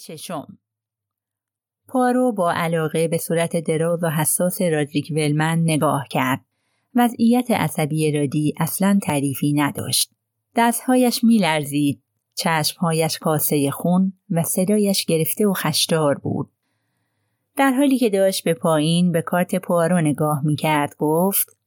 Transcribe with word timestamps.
ششم 0.00 0.58
پارو 1.88 2.32
با 2.32 2.52
علاقه 2.52 3.08
به 3.08 3.18
صورت 3.18 3.56
دراز 3.56 4.02
و 4.02 4.10
حساس 4.10 4.62
رادریک 4.62 5.12
ولمن 5.16 5.58
نگاه 5.58 6.06
کرد. 6.10 6.40
وضعیت 6.94 7.50
عصبی 7.50 8.12
رادی 8.12 8.54
اصلا 8.58 8.98
تعریفی 9.02 9.52
نداشت. 9.52 10.10
دستهایش 10.56 11.24
میلرزید، 11.24 12.02
چشمهایش 12.34 13.18
کاسه 13.18 13.70
خون 13.70 14.12
و 14.30 14.42
صدایش 14.42 15.04
گرفته 15.04 15.46
و 15.46 15.52
خشدار 15.52 16.18
بود. 16.18 16.50
در 17.56 17.72
حالی 17.72 17.98
که 17.98 18.10
داشت 18.10 18.44
به 18.44 18.54
پایین 18.54 19.12
به 19.12 19.22
کارت 19.22 19.56
پوارو 19.56 20.00
نگاه 20.00 20.44
می‌کرد 20.44 20.96
گفت 20.98 21.58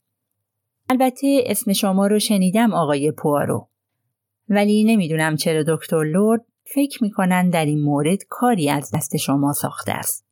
البته 0.90 1.44
اسم 1.46 1.74
شما 1.74 2.08
رو 2.08 2.20
شنیدم 2.20 2.74
آقای 2.74 3.12
پوارو 3.12 3.70
ولی 4.50 4.84
نمی‌دونم 4.84 5.36
چرا 5.36 5.64
دکتر 5.68 6.04
لورد 6.04 6.46
فکر 6.64 7.04
می‌کنن 7.04 7.50
در 7.50 7.66
این 7.66 7.82
مورد 7.84 8.24
کاری 8.30 8.70
از 8.70 8.92
دست 8.94 9.18
شما 9.18 9.54
ساخته 9.54 9.92
است. 9.92 10.26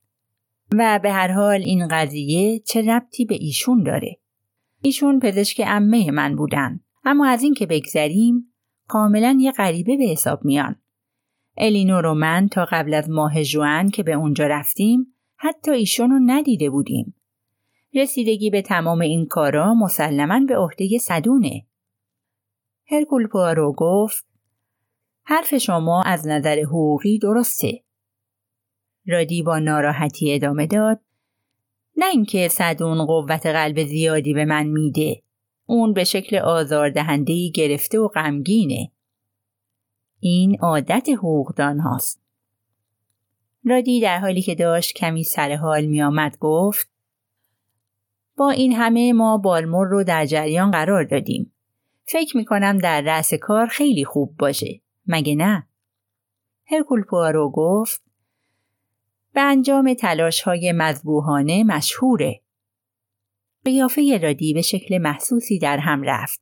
و 0.71 0.99
به 1.03 1.11
هر 1.11 1.31
حال 1.31 1.61
این 1.61 1.87
قضیه 1.87 2.59
چه 2.59 2.81
ربطی 2.81 3.25
به 3.25 3.35
ایشون 3.35 3.83
داره؟ 3.83 4.17
ایشون 4.81 5.19
پزشک 5.19 5.61
امه 5.65 6.11
من 6.11 6.35
بودن. 6.35 6.79
اما 7.03 7.27
از 7.27 7.43
این 7.43 7.53
که 7.53 7.65
بگذریم 7.65 8.53
کاملا 8.87 9.37
یه 9.39 9.51
غریبه 9.51 9.97
به 9.97 10.03
حساب 10.03 10.45
میان. 10.45 10.75
الینور 11.57 12.05
و 12.05 12.13
من 12.13 12.47
تا 12.47 12.65
قبل 12.71 12.93
از 12.93 13.09
ماه 13.09 13.43
جوان 13.43 13.89
که 13.89 14.03
به 14.03 14.13
اونجا 14.13 14.47
رفتیم 14.47 15.13
حتی 15.35 15.71
ایشون 15.71 16.09
رو 16.09 16.19
ندیده 16.25 16.69
بودیم. 16.69 17.15
رسیدگی 17.93 18.49
به 18.49 18.61
تمام 18.61 18.99
این 18.99 19.25
کارا 19.25 19.73
مسلما 19.73 20.39
به 20.47 20.57
عهده 20.57 20.97
صدونه. 20.97 21.65
هرکول 22.91 23.27
پوارو 23.27 23.73
گفت 23.77 24.30
حرف 25.31 25.57
شما 25.57 26.03
از 26.03 26.27
نظر 26.27 26.59
حقوقی 26.59 27.19
درسته. 27.19 27.83
رادی 29.07 29.43
با 29.43 29.59
ناراحتی 29.59 30.33
ادامه 30.33 30.67
داد 30.67 30.99
نه 31.97 32.05
اینکه 32.05 32.47
صدون 32.47 33.05
قوت 33.05 33.45
قلب 33.45 33.83
زیادی 33.83 34.33
به 34.33 34.45
من 34.45 34.67
میده. 34.67 35.23
اون 35.65 35.93
به 35.93 36.03
شکل 36.03 36.37
آزاردهندهی 36.37 37.51
گرفته 37.51 37.99
و 37.99 38.07
غمگینه. 38.07 38.91
این 40.19 40.57
عادت 40.61 41.09
حقوقدان 41.17 41.79
هاست. 41.79 42.21
رادی 43.65 44.01
در 44.01 44.19
حالی 44.19 44.41
که 44.41 44.55
داشت 44.55 44.95
کمی 44.95 45.23
سر 45.23 45.55
حال 45.55 45.85
می 45.85 46.01
آمد 46.01 46.37
گفت 46.39 46.89
با 48.37 48.49
این 48.49 48.73
همه 48.73 49.13
ما 49.13 49.37
بالمور 49.37 49.87
رو 49.87 50.03
در 50.03 50.25
جریان 50.25 50.71
قرار 50.71 51.03
دادیم. 51.03 51.53
فکر 52.03 52.37
می 52.37 52.45
کنم 52.45 52.77
در 52.77 53.01
رأس 53.01 53.33
کار 53.33 53.67
خیلی 53.67 54.05
خوب 54.05 54.37
باشه. 54.37 54.81
مگه 55.07 55.35
نه؟ 55.35 55.67
هرکول 56.71 57.03
پوارو 57.03 57.51
گفت 57.55 58.01
به 59.33 59.41
انجام 59.41 59.93
تلاش 59.93 60.41
های 60.41 60.71
مذبوحانه 60.71 61.63
مشهوره. 61.63 62.41
قیافه 63.65 64.19
رادی 64.23 64.53
به 64.53 64.61
شکل 64.61 64.97
محسوسی 64.97 65.59
در 65.59 65.77
هم 65.77 66.03
رفت. 66.03 66.41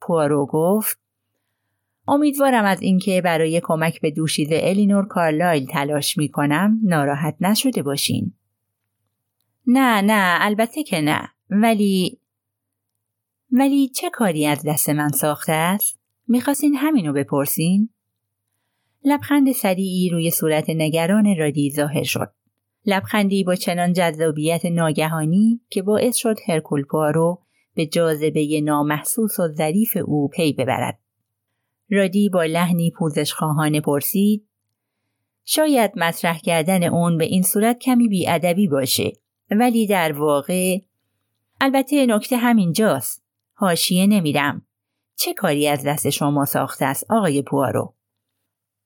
پوارو 0.00 0.46
گفت 0.46 1.00
امیدوارم 2.08 2.64
از 2.64 2.82
اینکه 2.82 3.20
برای 3.24 3.60
کمک 3.64 4.00
به 4.00 4.10
دوشیزه 4.10 4.60
الینور 4.62 5.06
کارلایل 5.06 5.66
تلاش 5.66 6.18
می 6.18 6.28
کنم 6.28 6.80
ناراحت 6.82 7.36
نشده 7.40 7.82
باشین. 7.82 8.32
نه 9.66 10.00
نه 10.00 10.38
البته 10.40 10.82
که 10.82 11.00
نه 11.00 11.28
ولی 11.50 12.20
ولی 13.52 13.88
چه 13.88 14.10
کاری 14.10 14.46
از 14.46 14.62
دست 14.66 14.88
من 14.88 15.08
ساخته 15.08 15.52
است؟ 15.52 15.99
می‌خواستین 16.30 16.74
همینو 16.74 17.12
بپرسین؟ 17.12 17.88
لبخند 19.04 19.52
سریعی 19.52 20.10
روی 20.10 20.30
صورت 20.30 20.64
نگران 20.68 21.36
رادی 21.38 21.70
ظاهر 21.70 22.02
شد. 22.02 22.32
لبخندی 22.86 23.44
با 23.44 23.54
چنان 23.54 23.92
جذابیت 23.92 24.64
ناگهانی 24.64 25.60
که 25.70 25.82
باعث 25.82 26.16
شد 26.16 26.36
هرکول 26.48 26.84
پارو 26.84 27.42
به 27.74 27.86
جاذبه 27.86 28.60
نامحسوس 28.64 29.40
و 29.40 29.48
ظریف 29.48 29.96
او 30.04 30.28
پی 30.28 30.52
ببرد. 30.52 30.98
رادی 31.90 32.28
با 32.28 32.44
لحنی 32.44 32.90
پوزش 32.90 33.32
خواهانه 33.32 33.80
پرسید 33.80 34.46
شاید 35.44 35.92
مطرح 35.96 36.38
کردن 36.38 36.84
اون 36.84 37.18
به 37.18 37.24
این 37.24 37.42
صورت 37.42 37.78
کمی 37.78 38.08
بیادبی 38.08 38.68
باشه 38.68 39.12
ولی 39.50 39.86
در 39.86 40.12
واقع 40.12 40.78
البته 41.60 42.06
نکته 42.06 42.36
همینجاست 42.36 43.24
حاشیه 43.54 44.06
نمیرم 44.06 44.66
چه 45.20 45.34
کاری 45.34 45.68
از 45.68 45.86
دست 45.86 46.10
شما 46.10 46.44
ساخته 46.44 46.84
است 46.84 47.10
آقای 47.10 47.42
پوارو؟ 47.42 47.94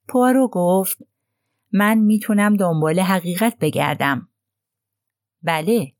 پوارو 0.09 0.49
گفت 0.53 0.99
من 1.73 1.99
می‌تونم 1.99 2.57
دنبال 2.57 3.01
حقیقت 3.01 3.59
بگردم. 3.61 4.29
بله. 5.43 5.93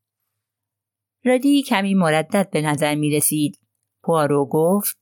رادی 1.25 1.63
کمی 1.63 1.95
مردد 1.95 2.51
به 2.51 2.61
نظر 2.61 2.95
می 2.95 3.11
رسید. 3.11 3.61
پوارو 4.03 4.49
گفت 4.51 4.99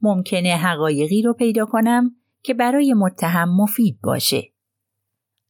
ممکنه 0.00 0.56
حقایقی 0.56 1.22
رو 1.22 1.32
پیدا 1.34 1.66
کنم 1.66 2.16
که 2.42 2.54
برای 2.54 2.94
متهم 2.94 3.56
مفید 3.56 4.00
باشه. 4.02 4.52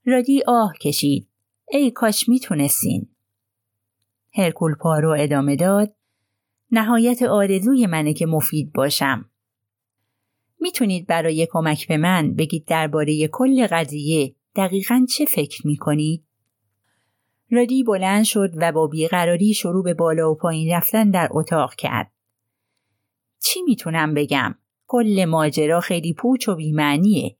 رادی 0.06 0.42
آه 0.46 0.72
کشید. 0.80 1.28
ای 1.68 1.90
کاش 1.90 2.28
می‌تونستین. 2.28 3.08
هرکول 4.34 4.74
پارو 4.74 5.16
ادامه 5.18 5.56
داد 5.56 5.94
نهایت 6.72 7.22
آرزوی 7.22 7.86
منه 7.86 8.12
که 8.12 8.26
مفید 8.26 8.72
باشم. 8.72 9.30
می‌تونید 10.60 11.06
برای 11.06 11.48
کمک 11.50 11.88
به 11.88 11.96
من 11.96 12.34
بگید 12.34 12.64
درباره 12.66 13.28
کل 13.28 13.66
قضیه 13.66 14.34
دقیقا 14.56 15.06
چه 15.16 15.24
فکر 15.24 15.66
می‌کنید؟ 15.66 16.24
رادی 17.50 17.84
بلند 17.84 18.24
شد 18.24 18.50
و 18.56 18.72
با 18.72 18.86
بیقراری 18.86 19.54
شروع 19.54 19.84
به 19.84 19.94
بالا 19.94 20.30
و 20.30 20.34
پایین 20.34 20.72
رفتن 20.72 21.10
در 21.10 21.28
اتاق 21.30 21.74
کرد. 21.74 22.12
چی 23.42 23.62
می‌تونم 23.62 24.14
بگم؟ 24.14 24.54
کل 24.86 25.24
ماجرا 25.28 25.80
خیلی 25.80 26.12
پوچ 26.12 26.48
و 26.48 26.54
بیمعنیه. 26.54 27.36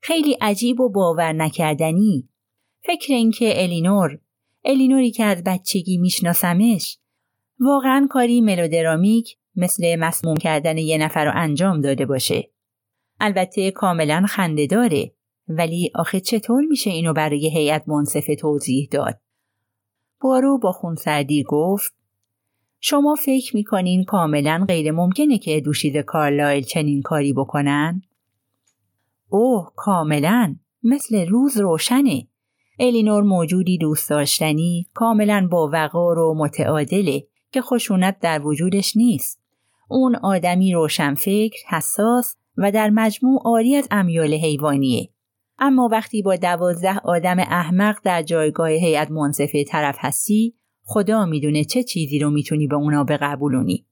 خیلی 0.00 0.36
عجیب 0.40 0.80
و 0.80 0.88
باور 0.88 1.32
نکردنی. 1.32 2.28
فکر 2.86 3.14
اینکه 3.14 3.62
الینور 3.62 4.18
الینوری 4.64 5.10
که 5.10 5.24
از 5.24 5.44
بچگی 5.44 5.98
میشناسمش 5.98 6.98
واقعا 7.60 8.06
کاری 8.10 8.40
ملودرامیک 8.40 9.36
مثل 9.56 9.96
مسموم 9.96 10.36
کردن 10.36 10.78
یه 10.78 10.98
نفر 10.98 11.24
رو 11.24 11.32
انجام 11.34 11.80
داده 11.80 12.06
باشه. 12.06 12.50
البته 13.20 13.70
کاملا 13.70 14.26
خنده 14.28 14.66
داره 14.66 15.12
ولی 15.48 15.90
آخه 15.94 16.20
چطور 16.20 16.62
میشه 16.62 16.90
اینو 16.90 17.12
برای 17.12 17.50
هیئت 17.50 17.88
منصفه 17.88 18.36
توضیح 18.36 18.88
داد؟ 18.90 19.20
بارو 20.20 20.58
با 20.58 20.72
خونسردی 20.72 21.44
گفت 21.48 21.94
شما 22.80 23.14
فکر 23.14 23.56
می‌کنین 23.56 24.04
کاملا 24.04 24.64
غیر 24.68 24.92
ممکنه 24.92 25.38
که 25.38 25.60
دوشید 25.60 25.96
کارلایل 25.96 26.62
چنین 26.62 27.02
کاری 27.02 27.32
بکنن؟ 27.32 28.02
اوه 29.28 29.72
کاملا 29.76 30.56
مثل 30.82 31.26
روز 31.26 31.56
روشنه 31.58 32.26
الینور 32.78 33.22
موجودی 33.22 33.78
دوست 33.78 34.10
داشتنی 34.10 34.86
کاملا 34.94 35.48
با 35.50 35.70
وقار 35.72 36.18
و 36.18 36.34
متعادله 36.38 37.26
که 37.52 37.62
خشونت 37.62 38.18
در 38.20 38.46
وجودش 38.46 38.96
نیست. 38.96 39.40
اون 39.88 40.16
آدمی 40.16 40.74
روشنفکر، 40.74 41.58
حساس 41.68 42.36
و 42.56 42.72
در 42.72 42.90
مجموع 42.90 43.42
آری 43.44 43.76
از 43.76 43.88
امیال 43.90 44.34
حیوانیه. 44.34 45.08
اما 45.58 45.88
وقتی 45.92 46.22
با 46.22 46.36
دوازده 46.36 46.98
آدم 46.98 47.38
احمق 47.38 47.98
در 48.04 48.22
جایگاه 48.22 48.68
هیئت 48.68 49.10
منصفه 49.10 49.64
طرف 49.64 49.96
هستی 49.98 50.54
خدا 50.82 51.26
می‌دونه 51.26 51.64
چه 51.64 51.82
چیزی 51.82 52.18
رو 52.18 52.30
می‌تونی 52.30 52.66
به 52.66 52.76
اونا 52.76 53.04
بقبولونی. 53.04 53.86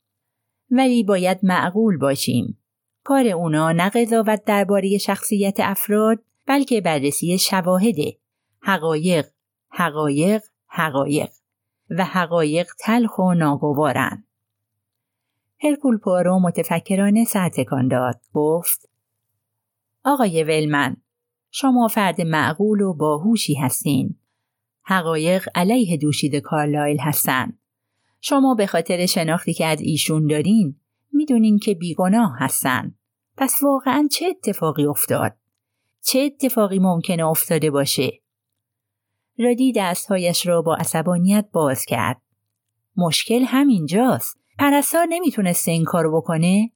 ولی 0.70 1.04
باید 1.04 1.38
معقول 1.42 1.98
باشیم. 1.98 2.58
کار 3.04 3.26
اونا 3.26 3.72
نه 3.72 3.88
قضاوت 3.90 4.44
درباره 4.44 4.98
شخصیت 4.98 5.56
افراد 5.58 6.18
بلکه 6.46 6.80
بررسی 6.80 7.38
شواهده. 7.38 8.16
حقایق، 8.60 9.26
حقایق، 9.70 10.42
حقایق. 10.66 11.28
و 11.90 12.04
حقایق 12.04 12.66
تلخ 12.78 13.18
و 13.18 13.34
ناگوارند. 13.34 14.24
هرکول 15.62 15.98
پوارو 15.98 16.40
متفکرانه 16.40 17.24
سر 17.24 17.48
تکان 17.48 17.88
داد. 17.88 18.20
گفت 18.32 18.88
آقای 20.04 20.44
ولمن 20.44 20.96
شما 21.50 21.88
فرد 21.88 22.20
معقول 22.20 22.80
و 22.80 22.94
باهوشی 22.94 23.54
هستین. 23.54 24.16
حقایق 24.82 25.48
علیه 25.54 25.96
دوشید 25.96 26.36
کارلایل 26.36 27.00
هستن. 27.00 27.58
شما 28.20 28.54
به 28.54 28.66
خاطر 28.66 29.06
شناختی 29.06 29.52
که 29.52 29.66
از 29.66 29.80
ایشون 29.80 30.26
دارین 30.26 30.80
می‌دونین 31.12 31.58
که 31.58 31.74
بیگناه 31.74 32.36
هستن. 32.38 32.94
پس 33.36 33.62
واقعا 33.62 34.08
چه 34.12 34.26
اتفاقی 34.26 34.86
افتاد؟ 34.86 35.36
چه 36.04 36.18
اتفاقی 36.18 36.78
ممکنه 36.78 37.26
افتاده 37.26 37.70
باشه؟ 37.70 38.20
رادی 39.38 39.72
دستهایش 39.76 40.46
را 40.46 40.62
با 40.62 40.76
عصبانیت 40.76 41.48
باز 41.52 41.84
کرد. 41.84 42.22
مشکل 42.96 43.42
همینجاست. 43.42 44.36
پرستار 44.58 45.06
نمی‌تونسته 45.10 45.70
این 45.70 45.84
کارو 45.84 46.20
بکنه؟ 46.20 46.70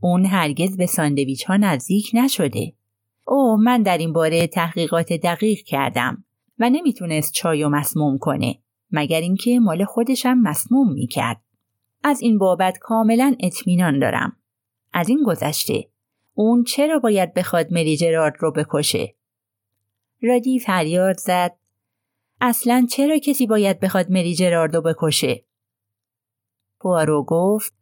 اون 0.00 0.26
هرگز 0.26 0.76
به 0.76 0.86
ساندویچ 0.86 1.44
ها 1.44 1.56
نزدیک 1.56 2.10
نشده. 2.14 2.72
او 3.26 3.56
من 3.56 3.82
در 3.82 3.98
این 3.98 4.12
باره 4.12 4.46
تحقیقات 4.46 5.12
دقیق 5.12 5.58
کردم 5.58 6.24
و 6.58 6.70
نمی‌تونست 6.70 7.32
چای 7.32 7.64
و 7.64 7.68
مسموم 7.68 8.18
کنه 8.18 8.58
مگر 8.90 9.20
اینکه 9.20 9.60
مال 9.60 9.84
خودشم 9.84 10.34
مسموم 10.34 10.92
می‌کرد. 10.92 11.40
از 12.04 12.22
این 12.22 12.38
بابت 12.38 12.78
کاملا 12.78 13.36
اطمینان 13.40 13.98
دارم. 13.98 14.36
از 14.92 15.08
این 15.08 15.22
گذشته 15.26 15.88
اون 16.34 16.64
چرا 16.64 16.98
باید 16.98 17.34
بخواد 17.34 17.72
مری 17.72 17.96
جرارد 17.96 18.34
رو 18.38 18.52
بکشه؟ 18.52 19.14
رادی 20.22 20.58
فریاد 20.58 21.18
زد 21.18 21.56
اصلا 22.40 22.86
چرا 22.90 23.18
کسی 23.18 23.46
باید 23.46 23.80
بخواد 23.80 24.10
مری 24.10 24.34
جرارد 24.34 24.74
رو 24.74 24.82
بکشه؟ 24.82 25.44
پوارو 26.80 27.24
گفت 27.28 27.74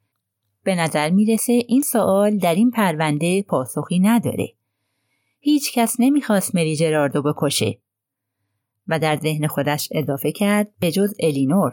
به 0.64 0.74
نظر 0.74 1.10
می‌رسه 1.10 1.52
این 1.52 1.82
سوال 1.82 2.38
در 2.38 2.54
این 2.54 2.70
پرونده 2.70 3.42
پاسخی 3.42 3.98
نداره. 3.98 4.54
هیچ 5.40 5.72
کس 5.74 5.96
نمی‌خواست 5.98 6.54
مری 6.54 6.76
جراردو 6.76 7.22
بکشه 7.22 7.78
و 8.86 8.98
در 8.98 9.16
ذهن 9.16 9.46
خودش 9.46 9.88
اضافه 9.92 10.32
کرد 10.32 10.74
به 10.80 10.92
جز 10.92 11.14
الینور. 11.20 11.72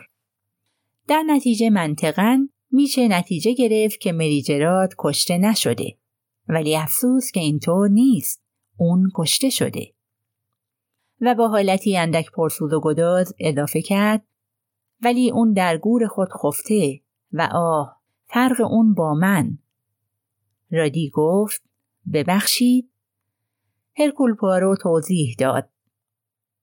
در 1.08 1.24
نتیجه 1.28 1.69
منطقا 1.69 2.48
میشه 2.72 3.08
نتیجه 3.08 3.54
گرفت 3.54 4.00
که 4.00 4.12
مری 4.12 4.42
جرارد 4.42 4.94
کشته 5.00 5.38
نشده 5.38 5.98
ولی 6.48 6.75
افسوس 6.75 7.31
که 7.31 7.40
اینطور 7.40 7.90
نیست 7.90 8.44
اون 8.78 9.12
کشته 9.16 9.50
شده 9.50 9.97
و 11.22 11.36
با 11.36 11.48
حالتی 11.48 11.98
اندک 11.98 12.31
پرسود 12.31 12.74
و 12.74 12.81
گداز 12.84 13.34
اضافه 13.40 13.81
کرد 13.81 14.28
ولی 15.02 15.31
اون 15.31 15.54
در 15.54 15.78
گور 15.78 16.08
خود 16.08 16.30
خفته 16.44 17.02
و 17.31 17.50
آه 17.52 18.02
فرق 18.25 18.62
اون 18.62 18.94
با 18.94 19.14
من. 19.14 19.58
رادی 20.72 21.10
گفت 21.14 21.64
ببخشید. 22.14 22.90
هرکول 23.98 24.36
پوارو 24.36 24.75
توضیح 24.75 25.36
داد. 25.40 25.69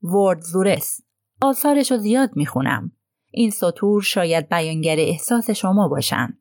ورد 0.03 0.41
زورس 0.41 1.01
آثارش 1.41 1.93
رو 1.93 1.99
زیاد 1.99 2.31
می‌خونم. 2.37 2.93
این 3.31 3.51
سطور 3.51 4.03
شاید 4.03 4.49
بیانگر 4.49 4.97
احساس 4.99 5.51
شما 5.51 5.89
باشن. 5.89 6.39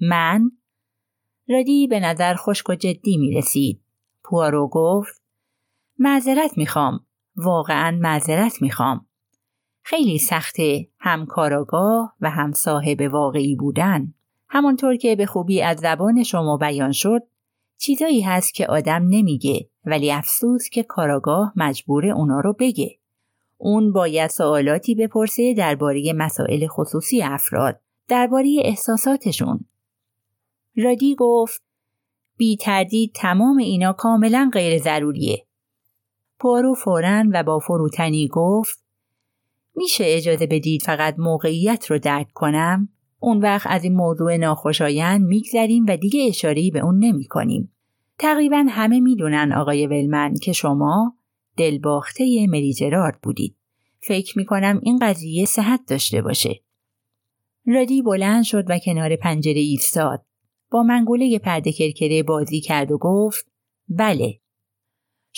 من؟ 0.00 0.50
رادی 1.48 1.86
به 1.86 2.00
نظر 2.00 2.34
خشک 2.34 2.70
و 2.70 2.74
جدی 2.74 3.16
می 3.16 3.34
رسید. 3.34 3.82
پوارو 4.24 4.68
گفت 4.72 5.22
معذرت 5.98 6.58
می‌خوام. 6.58 7.05
واقعا 7.36 7.98
معذرت 8.00 8.62
می‌خوام. 8.62 9.06
خیلی 9.82 10.18
سخته 10.18 10.88
هم 10.98 11.26
کاراگاه 11.26 12.14
و 12.20 12.30
هم 12.30 12.52
صاحب 12.52 13.00
واقعی 13.12 13.56
بودن. 13.56 14.14
همانطور 14.48 14.96
که 14.96 15.16
به 15.16 15.26
خوبی 15.26 15.62
از 15.62 15.78
زبان 15.78 16.22
شما 16.22 16.56
بیان 16.56 16.92
شد 16.92 17.22
چیزایی 17.78 18.20
هست 18.20 18.54
که 18.54 18.66
آدم 18.66 19.02
نمیگه 19.08 19.68
ولی 19.84 20.12
افسوس 20.12 20.68
که 20.68 20.82
کاراگاه 20.82 21.52
مجبور 21.56 22.06
اونا 22.06 22.40
رو 22.40 22.52
بگه. 22.58 22.98
اون 23.58 23.92
باید 23.92 24.30
سوالاتی 24.30 24.94
بپرسه 24.94 25.54
درباره 25.54 26.12
مسائل 26.12 26.66
خصوصی 26.66 27.22
افراد، 27.22 27.80
درباره 28.08 28.56
احساساتشون. 28.64 29.64
رادی 30.76 31.14
گفت 31.18 31.62
بی 32.36 32.56
تردید 32.56 33.12
تمام 33.14 33.56
اینا 33.56 33.92
کاملا 33.92 34.50
غیر 34.52 34.82
ضروریه. 34.82 35.45
پارو 36.38 36.74
فورا 36.74 37.24
و 37.32 37.42
با 37.42 37.58
فروتنی 37.58 38.28
گفت 38.32 38.84
میشه 39.76 40.04
اجازه 40.06 40.46
بدید 40.46 40.82
فقط 40.82 41.14
موقعیت 41.18 41.90
رو 41.90 41.98
درک 41.98 42.32
کنم؟ 42.34 42.88
اون 43.18 43.38
وقت 43.38 43.66
از 43.70 43.84
این 43.84 43.94
موضوع 43.94 44.36
ناخوشایند 44.36 45.26
میگذریم 45.26 45.84
و 45.88 45.96
دیگه 45.96 46.26
اشارهی 46.28 46.70
به 46.70 46.80
اون 46.80 47.04
نمی 47.04 47.24
کنیم. 47.24 47.72
تقریبا 48.18 48.66
همه 48.68 49.00
می‌دونن 49.00 49.52
آقای 49.52 49.86
ولمن 49.86 50.34
که 50.34 50.52
شما 50.52 51.16
دلباخته 51.56 52.46
مری 52.46 52.74
جرارد 52.74 53.18
بودید. 53.22 53.56
فکر 53.98 54.38
می‌کنم 54.38 54.80
این 54.82 54.98
قضیه 54.98 55.44
صحت 55.44 55.80
داشته 55.88 56.22
باشه. 56.22 56.60
رادی 57.66 58.02
بلند 58.02 58.44
شد 58.44 58.64
و 58.68 58.78
کنار 58.78 59.16
پنجره 59.16 59.60
ایستاد. 59.60 60.24
با 60.70 60.82
منگوله 60.82 61.38
پرده 61.38 61.72
کرکره 61.72 62.22
بازی 62.22 62.60
کرد 62.60 62.92
و 62.92 62.98
گفت 62.98 63.46
بله. 63.88 64.40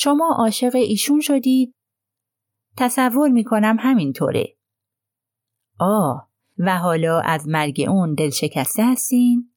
شما 0.00 0.34
عاشق 0.38 0.74
ایشون 0.74 1.20
شدید؟ 1.20 1.74
تصور 2.76 3.28
می‌کنم 3.28 3.76
همینطوره. 3.80 4.56
آه 5.78 6.28
و 6.58 6.78
حالا 6.78 7.20
از 7.20 7.48
مرگ 7.48 7.84
اون 7.88 8.14
دل 8.14 8.30
شکسته 8.30 8.86
هستین؟ 8.86 9.52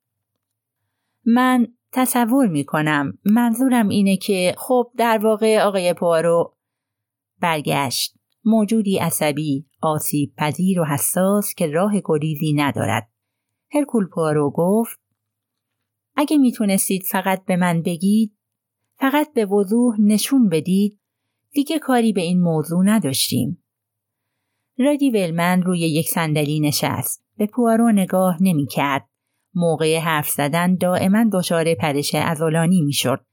من 1.26 1.68
تصور 1.92 2.48
می 2.48 2.66
کنم 2.66 3.18
منظورم 3.26 3.88
اینه 3.88 4.18
که 4.18 4.56
خب 4.58 4.92
در 4.98 5.18
واقع 5.18 5.62
آقای 5.62 5.94
پوارو 5.94 6.58
برگشت 7.40 8.16
موجودی 8.46 8.98
عصبی 8.98 9.66
آسیب 9.82 10.34
پذیر 10.38 10.80
و 10.80 10.86
حساس 10.86 11.54
که 11.54 11.68
راه 11.68 11.94
گریزی 12.06 12.54
ندارد 12.54 13.10
هرکول 13.72 14.08
پوارو 14.08 14.52
گفت 14.56 15.00
اگه 16.16 16.38
می‌تونستید 16.38 17.04
فقط 17.04 17.46
به 17.46 17.56
من 17.56 17.82
بگید 17.82 18.41
فقط 19.02 19.34
به 19.34 19.46
وضوح 19.46 19.96
نشون 20.00 20.50
بدید 20.50 21.00
دیگه 21.52 21.80
کاری 21.80 22.14
به 22.14 22.22
این 22.22 22.42
موضوع 22.42 22.84
نداشتیم 22.86 23.64
رادی 24.78 25.10
ولمن 25.10 25.62
روی 25.62 25.80
یک 25.80 26.10
صندلی 26.10 26.60
نشست 26.60 27.24
به 27.38 27.46
پوارو 27.46 27.92
نگاه 27.92 28.38
نمی‌کرد 28.44 29.10
موقع 29.54 30.00
حرف 30.00 30.30
زدن 30.30 30.76
دائما 30.76 31.26
دچار 31.34 31.74
پرش 31.74 32.16
ازولانی 32.16 32.82
می‌شد. 32.82 33.26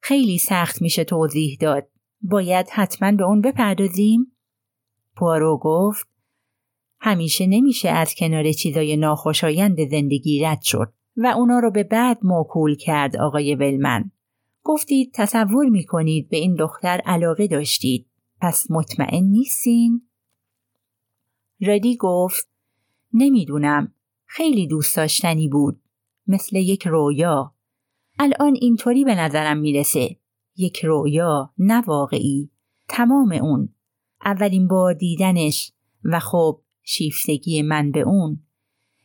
خیلی 0.00 0.38
سخت 0.38 0.82
میشه 0.82 1.04
توضیح 1.04 1.56
داد. 1.60 1.88
باید 2.22 2.66
حتما 2.72 3.12
به 3.12 3.24
اون 3.24 3.40
بپردازیم؟ 3.40 4.36
پوارو 5.16 5.58
گفت 5.62 6.08
همیشه 7.00 7.46
نمیشه 7.46 7.88
از 7.88 8.14
کنار 8.14 8.52
چیزای 8.52 8.96
ناخوشایند 8.96 9.88
زندگی 9.88 10.44
رد 10.44 10.62
شد 10.62 10.92
و 11.16 11.26
اونا 11.26 11.58
رو 11.58 11.70
به 11.70 11.82
بعد 11.82 12.18
موکول 12.22 12.74
کرد 12.74 13.16
آقای 13.16 13.54
ولمن. 13.54 14.10
گفتید 14.62 15.12
تصور 15.14 15.68
می‌کنید 15.68 16.28
به 16.28 16.36
این 16.36 16.54
دختر 16.54 17.00
علاقه 17.04 17.46
داشتید. 17.46 18.06
پس 18.40 18.70
مطمئن 18.70 19.24
نیستین؟ 19.24 20.02
رادی 21.60 21.96
گفت 21.96 22.48
نمی‌دونم. 23.12 23.94
خیلی 24.26 24.66
دوست 24.66 24.96
داشتنی 24.96 25.48
بود. 25.48 25.80
مثل 26.26 26.56
یک 26.56 26.86
رویا. 26.86 27.54
الان 28.18 28.56
اینطوری 28.60 29.04
به 29.04 29.14
نظرم 29.14 29.58
می‌رسه. 29.58 30.16
یک 30.56 30.84
رویا 30.84 31.54
نه 31.58 31.80
واقعی. 31.80 32.50
تمام 32.88 33.32
اون. 33.32 33.74
اولین 34.24 34.68
بار 34.68 34.94
دیدنش 34.94 35.72
و 36.04 36.20
خب 36.20 36.62
شیفتگی 36.82 37.62
من 37.62 37.90
به 37.90 38.00
اون. 38.00 38.42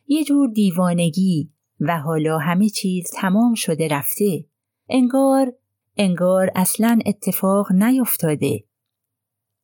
یه 0.06 0.24
جور 0.24 0.50
دیوانگی 0.52 1.50
و 1.80 1.98
حالا 1.98 2.38
همه 2.38 2.68
چیز 2.68 3.10
تمام 3.14 3.54
شده 3.54 3.88
رفته. 3.88 4.44
انگار 4.88 5.52
انگار 5.96 6.50
اصلا 6.54 6.98
اتفاق 7.06 7.72
نیفتاده 7.72 8.64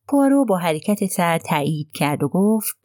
پارو 0.07 0.45
با 0.45 0.57
حرکت 0.57 1.05
سر 1.05 1.37
تایید 1.37 1.91
کرد 1.93 2.23
و 2.23 2.27
گفت 2.27 2.77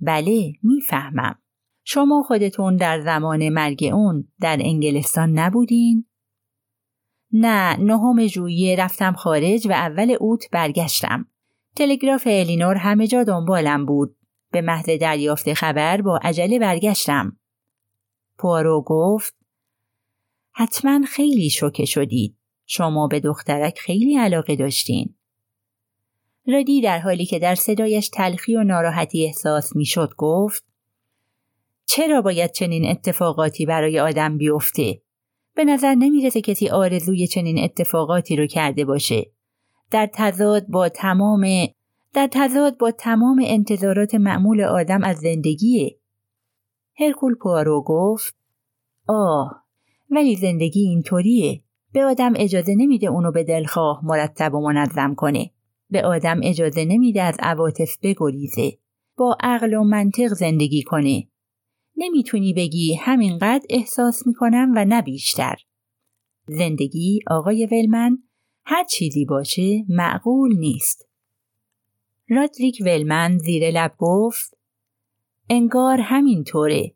بله 0.00 0.52
می‌فهمم 0.62 1.38
شما 1.84 2.22
خودتون 2.22 2.76
در 2.76 3.00
زمان 3.00 3.48
مرگ 3.48 3.90
اون 3.92 4.28
در 4.40 4.58
انگلستان 4.60 5.38
نبودین؟ 5.38 6.04
نه 7.32 7.76
نهم 7.76 8.26
ژوئیه 8.26 8.76
رفتم 8.76 9.12
خارج 9.12 9.66
و 9.66 9.72
اول 9.72 10.16
اوت 10.20 10.50
برگشتم. 10.52 11.26
تلگراف 11.76 12.26
الینور 12.26 12.74
همه 12.74 13.06
جا 13.06 13.24
دنبالم 13.24 13.86
بود. 13.86 14.16
به 14.52 14.60
محض 14.60 14.90
دریافت 14.90 15.52
خبر 15.54 16.02
با 16.02 16.20
عجله 16.22 16.58
برگشتم. 16.58 17.36
پوارو 18.38 18.84
گفت 18.86 19.37
حتما 20.60 21.00
خیلی 21.08 21.50
شوکه 21.50 21.84
شدید. 21.84 22.36
شما 22.66 23.06
به 23.06 23.20
دخترک 23.20 23.78
خیلی 23.78 24.16
علاقه 24.16 24.56
داشتین. 24.56 25.14
ردی 26.46 26.80
در 26.80 26.98
حالی 26.98 27.26
که 27.26 27.38
در 27.38 27.54
صدایش 27.54 28.08
تلخی 28.08 28.56
و 28.56 28.62
ناراحتی 28.62 29.24
احساس 29.26 29.76
می‌شد 29.76 30.14
گفت 30.16 30.64
چرا 31.86 32.22
باید 32.22 32.52
چنین 32.52 32.90
اتفاقاتی 32.90 33.66
برای 33.66 34.00
آدم 34.00 34.38
بیفته؟ 34.38 35.02
به 35.54 35.64
نظر 35.64 35.94
نمی‌رسه 35.94 36.40
کسی 36.40 36.68
آرزوی 36.68 37.26
چنین 37.26 37.58
اتفاقاتی 37.64 38.36
رو 38.36 38.46
کرده 38.46 38.84
باشه. 38.84 39.30
در 39.90 40.10
تضاد 40.14 40.66
با 40.66 40.88
تمام 40.88 41.46
در 42.14 42.28
تضاد 42.32 42.78
با 42.78 42.90
تمام 42.90 43.42
انتظارات 43.44 44.14
معمول 44.14 44.60
آدم 44.62 45.04
از 45.04 45.18
زندگیه. 45.18 45.98
هرکول 47.00 47.34
پوارو 47.34 47.84
گفت 47.86 48.36
آه 49.08 49.67
ولی 50.10 50.36
زندگی 50.36 50.80
اینطوریه. 50.80 51.62
به 51.92 52.04
آدم 52.04 52.32
اجازه 52.36 52.74
نمیده 52.74 53.06
اونو 53.06 53.32
به 53.32 53.44
دلخواه 53.44 54.00
مرتب 54.04 54.54
و 54.54 54.60
منظم 54.60 55.14
کنه. 55.14 55.50
به 55.90 56.02
آدم 56.02 56.40
اجازه 56.42 56.84
نمیده 56.84 57.22
از 57.22 57.36
عواطف 57.38 57.96
بگریزه. 58.02 58.78
با 59.16 59.36
عقل 59.40 59.74
و 59.74 59.84
منطق 59.84 60.28
زندگی 60.28 60.82
کنه. 60.82 61.28
نمی‌تونی 61.96 62.52
بگی 62.52 62.94
همینقدر 62.94 63.66
احساس 63.70 64.26
می‌کنم 64.26 64.72
و 64.76 64.84
نه 64.84 65.02
بیشتر. 65.02 65.56
زندگی 66.46 67.20
آقای 67.26 67.66
ولمن 67.66 68.18
هر 68.64 68.84
چیزی 68.84 69.24
باشه 69.24 69.84
معقول 69.88 70.56
نیست. 70.56 71.08
رادریک 72.28 72.82
ولمن 72.86 73.38
زیر 73.38 73.70
لب 73.70 73.94
گفت 73.98 74.58
انگار 75.50 76.00
همین 76.00 76.44
طوره. 76.44 76.94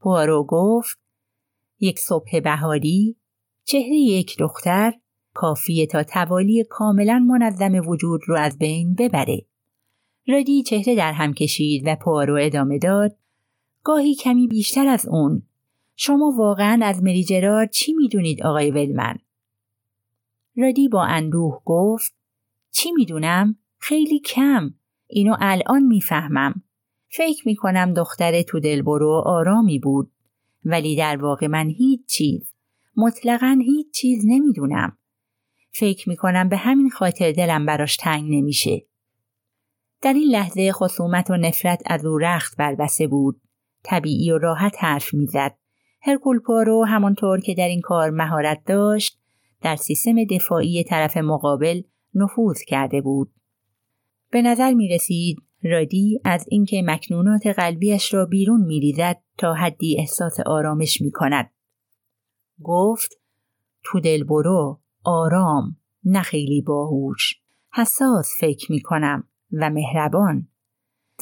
پوارو 0.00 0.46
گفت 0.48 1.01
یک 1.82 1.98
صبح 1.98 2.40
بهاری 2.40 3.16
چهره 3.64 3.96
یک 3.96 4.36
دختر 4.38 4.92
کافیه 5.34 5.86
تا 5.86 6.02
توالی 6.02 6.64
کاملا 6.70 7.18
منظم 7.18 7.88
وجود 7.88 8.20
رو 8.26 8.36
از 8.36 8.58
بین 8.58 8.94
ببره. 8.94 9.46
رادی 10.28 10.62
چهره 10.62 10.94
در 10.94 11.12
هم 11.12 11.34
کشید 11.34 11.82
و 11.86 11.96
پوارو 12.04 12.38
ادامه 12.40 12.78
داد 12.78 13.16
گاهی 13.84 14.14
کمی 14.14 14.46
بیشتر 14.46 14.86
از 14.86 15.06
اون 15.06 15.42
شما 15.96 16.34
واقعا 16.38 16.80
از 16.82 17.02
مری 17.02 17.24
جرارد 17.24 17.70
چی 17.70 17.92
می‌دونید 17.92 18.42
آقای 18.42 18.70
ولمن؟ 18.70 19.16
رادی 20.56 20.88
با 20.88 21.04
اندوه 21.04 21.62
گفت 21.64 22.14
چی 22.70 22.92
می‌دونم؟ 22.92 23.56
خیلی 23.78 24.20
کم. 24.20 24.74
اینو 25.06 25.36
الان 25.40 25.82
می‌فهمم. 25.82 26.62
فکر 27.08 27.42
می‌کنم 27.48 27.94
دختر 27.94 28.42
تو 28.42 28.60
دلبرو 28.60 29.22
آرامی 29.26 29.78
بود. 29.78 30.12
ولی 30.64 30.96
در 30.96 31.16
واقع 31.16 31.46
من 31.46 31.68
هیچ 31.68 32.00
چیز 32.06 32.54
مطلقا 32.96 33.58
هیچ 33.64 33.94
چیز 33.94 34.22
نمی‌دونم. 34.26 34.98
فکر 35.70 36.08
می‌کنم 36.08 36.48
به 36.48 36.56
همین 36.56 36.90
خاطر 36.90 37.32
دلم 37.32 37.66
براش 37.66 37.96
تنگ 37.96 38.30
نمیشه. 38.30 38.86
در 40.02 40.12
این 40.12 40.30
لحظه 40.30 40.72
خصومت 40.72 41.30
و 41.30 41.36
نفرت 41.36 41.82
از 41.86 42.04
او 42.04 42.18
رخت 42.18 42.56
بربسته 42.56 43.06
بود. 43.06 43.40
طبیعی 43.82 44.30
و 44.30 44.38
راحت 44.38 44.76
حرف 44.78 45.14
می‌زد. 45.14 45.58
هرکول 46.02 46.38
پارو 46.38 46.84
همانطور 46.84 47.40
که 47.40 47.54
در 47.54 47.68
این 47.68 47.80
کار 47.80 48.10
مهارت 48.10 48.64
داشت 48.66 49.18
در 49.62 49.76
سیستم 49.76 50.24
دفاعی 50.24 50.84
طرف 50.84 51.16
مقابل 51.16 51.82
نفوذ 52.14 52.62
کرده 52.66 53.00
بود. 53.00 53.32
به 54.30 54.42
نظر 54.42 54.74
می 54.74 54.88
رسید 54.88 55.36
رادی 55.64 56.20
از 56.24 56.44
اینکه 56.48 56.82
مکنونات 56.84 57.46
قلبیش 57.46 58.14
را 58.14 58.26
بیرون 58.26 58.60
می 58.66 58.80
ریزد 58.80 59.22
تا 59.38 59.54
حدی 59.54 59.96
احساس 59.98 60.40
آرامش 60.46 61.00
می 61.00 61.10
کند. 61.10 61.50
گفت 62.62 63.20
تو 63.84 64.00
دل 64.00 64.24
برو 64.24 64.80
آرام 65.04 65.76
نه 66.04 66.22
خیلی 66.22 66.62
باهوش 66.62 67.34
حساس 67.72 68.28
فکر 68.40 68.72
می 68.72 68.80
کنم 68.80 69.28
و 69.52 69.70
مهربان 69.70 70.48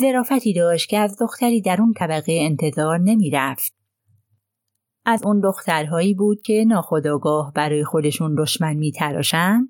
ظرافتی 0.01 0.53
داشت 0.53 0.89
که 0.89 0.99
از 0.99 1.17
دختری 1.21 1.61
در 1.61 1.81
اون 1.81 1.93
طبقه 1.93 2.39
انتظار 2.41 2.99
نمی 2.99 3.31
رفت. 3.31 3.75
از 5.05 5.25
اون 5.25 5.41
دخترهایی 5.41 6.15
بود 6.15 6.43
که 6.43 6.65
ناخداگاه 6.69 7.53
برای 7.53 7.85
خودشون 7.85 8.35
دشمن 8.35 8.75
می 8.75 8.93
تراشن؟ 8.93 9.69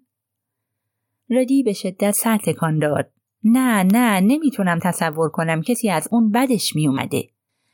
ردی 1.31 1.63
به 1.63 1.73
شدت 1.73 2.11
سر 2.11 2.39
تکان 2.39 2.79
داد. 2.79 3.13
نه 3.45 3.83
نه 3.83 4.21
نمی‌تونم 4.21 4.79
تصور 4.83 5.29
کنم 5.29 5.63
کسی 5.63 5.91
از 5.91 6.09
اون 6.13 6.31
بدش 6.31 6.77
می 6.77 6.89
اومده. 6.89 7.29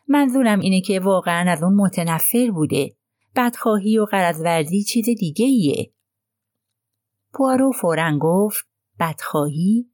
منظورم 0.09 0.61
اینه 0.61 0.81
که 0.81 1.01
واقعا 1.01 1.51
از 1.51 1.63
اون 1.63 1.75
متنفر 1.75 2.51
بوده. 2.55 2.97
بدخواهی 3.37 3.99
و 3.99 4.05
قرضورزی 4.05 4.83
چیز 4.83 5.05
دیگه 5.19 5.47
ایه. 5.47 5.93
پوارو 7.33 7.73
فورا 7.73 8.19
گفت 8.21 8.67
بدخواهی؟ 9.01 9.91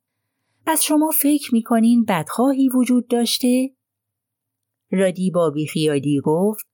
پس 0.66 0.82
شما 0.82 1.10
فکر 1.20 1.54
می‌کنین 1.54 2.04
بدخواهی 2.04 2.68
وجود 2.68 3.08
داشته؟ 3.08 3.70
رادی 4.90 5.30
با 5.30 5.50
بیخیادی 5.50 6.20
گفت 6.24 6.66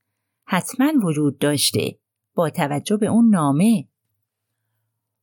حتما 0.45 0.93
وجود 1.05 1.39
داشته 1.39 1.99
با 2.35 2.51
توجه 2.51 2.97
به 2.97 3.07
اون 3.07 3.31
نامه. 3.31 3.89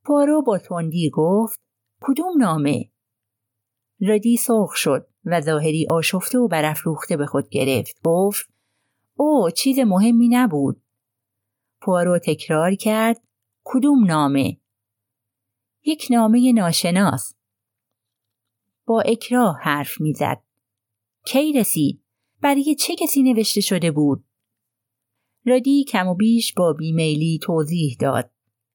پارو 0.05 0.41
با 0.41 0.58
تندی 0.58 1.10
گفت 1.13 1.60
کدوم 2.01 2.38
نامه؟ 2.38 2.89
رادی 4.00 4.38
سرخ 4.38 4.75
شد 4.75 5.08
و 5.25 5.42
ظاهری 5.42 5.88
آشفته 5.92 6.38
و 6.38 6.48
برافروخته 6.48 7.18
به 7.18 7.25
خود 7.25 7.50
گرفت. 7.50 8.02
گفت 8.04 8.50
او 9.16 9.50
چیز 9.50 9.80
مهمی 9.80 10.28
نبود. 10.28 10.82
پارو 11.82 12.20
تکرار 12.20 12.75
کرد 12.75 13.22
کدوم 13.64 14.06
نامه؟ 14.06 14.58
یک 15.84 16.08
نامه 16.10 16.52
ناشناس. 16.52 17.34
با 18.86 19.02
اکراه 19.02 19.58
حرف 19.62 20.02
می‌زد. 20.02 20.42
کی 21.25 21.54
رسید؟ 21.54 22.02
برای 22.42 22.75
چه 22.75 22.96
کسی 22.96 23.24
نوشته 23.24 23.62
شده 23.62 23.92
بود؟ 23.92 24.25
رادی 25.46 25.84
کم 25.84 26.08
و 26.08 26.16
بیش 26.16 26.54
با 26.54 26.74
بیمیلی 26.74 27.40
توضیح 27.44 27.98
داد. 28.00 28.32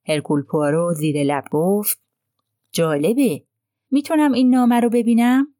هرکول 0.09 0.43
پوارو 0.43 0.95
زیر 0.95 1.23
لب 1.23 1.45
گفت 1.50 2.03
جالبه. 2.73 3.47
می‌تونم 3.90 4.32
این 4.32 4.50
نامه 4.50 4.80
رو 4.80 4.90
ببینم؟ 4.90 5.54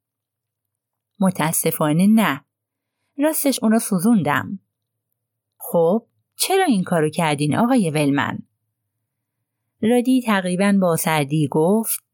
متاسفانه 1.21 2.07
نه. 2.07 2.45
راستش 3.19 3.63
اونو 3.63 3.79
سوزوندم. 3.79 4.59
خب 5.57 6.07
چرا 6.37 6.65
این 6.65 6.83
کارو 6.83 7.11
کردین 7.11 7.57
آقای 7.57 7.91
ولمن؟ 7.91 8.39
رادی 9.83 10.23
تقریبا 10.23 10.79
با 10.81 10.97
سردی 10.97 11.49
گفت 11.51 12.05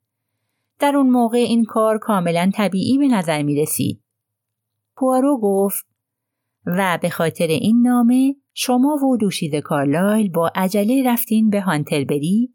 در 0.79 0.97
اون 0.97 1.11
موقع 1.11 1.39
این 1.39 1.65
کار 1.65 1.99
کاملا 1.99 2.51
طبیعی 2.55 2.99
به 2.99 3.09
نظر 3.09 3.43
می 3.43 3.63
رسید. 3.63 4.03
پوارو 4.97 5.41
گفت 5.43 5.87
و 6.67 6.99
به 7.03 7.11
خاطر 7.11 7.47
این 7.47 7.83
نامه 7.83 8.37
شما 8.55 8.97
و 9.05 9.17
دوشیده 9.17 9.61
کارلایل 9.61 10.31
با 10.31 10.51
عجله 10.55 11.13
رفتین 11.13 11.51
به 11.51 11.61
هانتربری؟ 11.61 12.55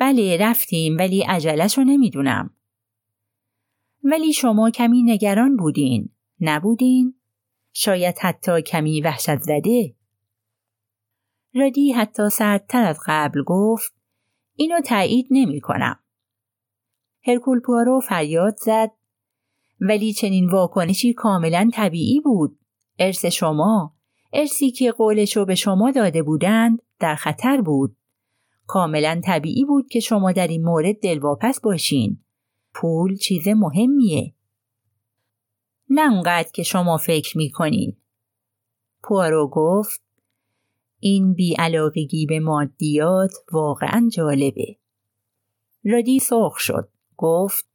بله 0.00 0.36
رفتیم 0.40 0.96
ولی 0.98 1.22
عجلش 1.22 1.78
رو 1.78 1.84
نمی‌دونم. 1.84 2.50
ولی 4.04 4.32
شما 4.32 4.70
کمی 4.70 5.02
نگران 5.02 5.56
بودین 5.56 6.08
نبودین؟ 6.40 7.14
شاید 7.72 8.14
حتی 8.20 8.62
کمی 8.62 9.00
وحشت 9.00 9.38
زده؟ 9.38 9.94
رادی 11.54 11.92
حتی 11.92 12.30
سردتر 12.30 12.84
از 12.84 12.98
قبل 13.06 13.42
گفت 13.46 13.94
اینو 14.54 14.80
تایید 14.80 15.26
نمی 15.30 15.60
کنم. 15.60 16.00
هرکول 17.26 17.60
پوارو 17.60 18.00
فریاد 18.00 18.56
زد 18.56 18.90
ولی 19.80 20.12
چنین 20.12 20.48
واکنشی 20.48 21.12
کاملا 21.12 21.70
طبیعی 21.74 22.20
بود. 22.20 22.58
ارث 22.98 23.24
شما 23.24 23.94
ارسی 24.32 24.70
که 24.70 24.92
قولشو 24.92 25.44
به 25.44 25.54
شما 25.54 25.90
داده 25.90 26.22
بودند 26.22 26.82
در 27.00 27.14
خطر 27.14 27.60
بود. 27.60 27.96
کاملا 28.72 29.20
طبیعی 29.24 29.64
بود 29.64 29.88
که 29.88 30.00
شما 30.00 30.32
در 30.32 30.48
این 30.48 30.64
مورد 30.64 31.00
دلواپس 31.00 31.60
باشین. 31.60 32.18
پول 32.74 33.16
چیز 33.16 33.48
مهمیه. 33.48 34.34
نه 35.88 36.12
اونقدر 36.12 36.48
که 36.54 36.62
شما 36.62 36.96
فکر 36.96 37.38
می‌کنین. 37.38 37.96
پوارو 39.02 39.50
گفت 39.52 40.02
این 40.98 41.34
بیعلاقگی 41.34 42.26
به 42.26 42.40
مادیات 42.40 43.32
واقعا 43.52 44.08
جالبه. 44.12 44.76
رادی 45.84 46.18
سرخ 46.18 46.58
شد. 46.58 46.88
گفت 47.16 47.68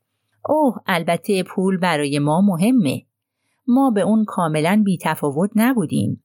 اوه 0.50 0.78
البته 0.86 1.44
پول 1.44 1.78
برای 1.78 2.20
ما 2.20 2.42
مهمه. 2.42 3.06
ما 3.68 3.92
به 3.92 4.02
اون 4.02 4.26
کاملا 4.26 4.82
بی 4.86 4.98
تفاوت 5.02 5.52
نبودیم. 5.56 6.24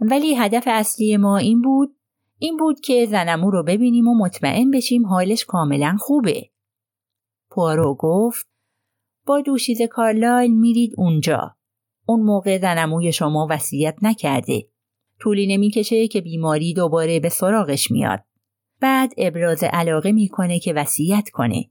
ولی 0.00 0.34
هدف 0.34 0.64
اصلی 0.66 1.16
ما 1.16 1.36
این 1.36 1.62
بود 1.62 1.96
این 2.42 2.56
بود 2.56 2.80
که 2.80 3.06
زنمو 3.06 3.50
رو 3.50 3.62
ببینیم 3.62 4.08
و 4.08 4.14
مطمئن 4.14 4.70
بشیم 4.70 5.06
حالش 5.06 5.44
کاملا 5.44 5.96
خوبه. 6.00 6.50
پوارو 7.50 7.96
گفت 7.98 8.46
با 9.26 9.40
دوشیز 9.40 9.82
کارلایل 9.82 10.54
میرید 10.54 10.92
اونجا. 10.96 11.56
اون 12.06 12.20
موقع 12.20 12.58
زنموی 12.58 13.12
شما 13.12 13.46
وصیت 13.50 13.96
نکرده. 14.02 14.66
طولی 15.20 15.46
نمی‌کشه 15.46 16.08
که 16.08 16.20
بیماری 16.20 16.74
دوباره 16.74 17.20
به 17.20 17.28
سراغش 17.28 17.90
میاد. 17.90 18.20
بعد 18.80 19.12
ابراز 19.18 19.64
علاقه 19.64 20.12
می‌کنه 20.12 20.58
که 20.58 20.72
وصیت 20.72 21.28
کنه. 21.32 21.70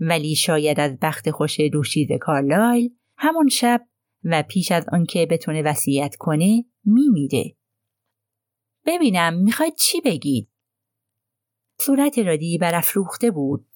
ولی 0.00 0.34
شاید 0.34 0.80
از 0.80 0.98
بخت 1.02 1.30
خوش 1.30 1.60
دوشیز 1.60 2.08
کارلایل 2.20 2.90
همون 3.16 3.48
شب 3.48 3.80
و 4.24 4.42
پیش 4.48 4.72
از 4.72 4.86
آنکه 4.92 5.26
بتونه 5.26 5.62
وصیت 5.62 6.16
کنه 6.18 6.64
میمیره. 6.84 7.57
ببینم 8.88 9.34
می‌خواید 9.34 9.74
چی 9.74 10.00
بگید؟ 10.00 10.48
صورت 11.80 12.18
رادی 12.18 12.58
برافروخته 12.58 13.30
بود. 13.30 13.66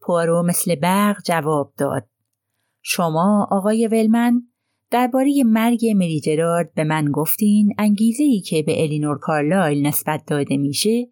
پوارو 0.00 0.42
مثل 0.42 0.74
برق 0.74 1.22
جواب 1.24 1.74
داد. 1.78 2.08
شما 2.82 3.48
آقای 3.50 3.86
ولمن 3.86 4.42
درباره 4.90 5.44
مرگ 5.46 5.86
مری 5.96 6.20
جرارد 6.20 6.74
به 6.74 6.84
من 6.84 7.10
گفتین 7.10 7.74
انگیزه 7.78 8.22
ای 8.22 8.40
که 8.40 8.62
به 8.62 8.82
الینور 8.82 9.18
کارلایل 9.18 9.86
نسبت 9.86 10.24
داده 10.26 10.56
میشه 10.56 11.08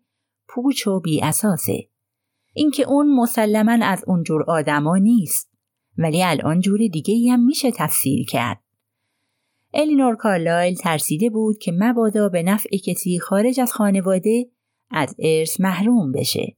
پوچ 0.48 0.86
و 0.86 1.00
بی 1.00 1.22
اساسه. 1.22 1.88
اینکه 2.52 2.82
اون 2.88 3.14
مسلما 3.16 3.78
از 3.86 4.04
اونجور 4.06 4.42
آدما 4.42 4.96
نیست 4.96 5.50
ولی 5.98 6.22
الان 6.22 6.60
جور 6.60 6.78
دیگه 6.78 7.14
ای 7.14 7.28
هم 7.28 7.46
میشه 7.46 7.70
تفسیر 7.70 8.26
کرد. 8.26 8.61
الینور 9.74 10.16
کارلایل 10.16 10.74
ترسیده 10.74 11.30
بود 11.30 11.58
که 11.58 11.72
مبادا 11.78 12.28
به 12.28 12.42
نفع 12.42 12.76
کسی 12.76 13.18
خارج 13.18 13.60
از 13.60 13.72
خانواده 13.72 14.50
از 14.90 15.16
ارث 15.18 15.60
محروم 15.60 16.12
بشه. 16.12 16.56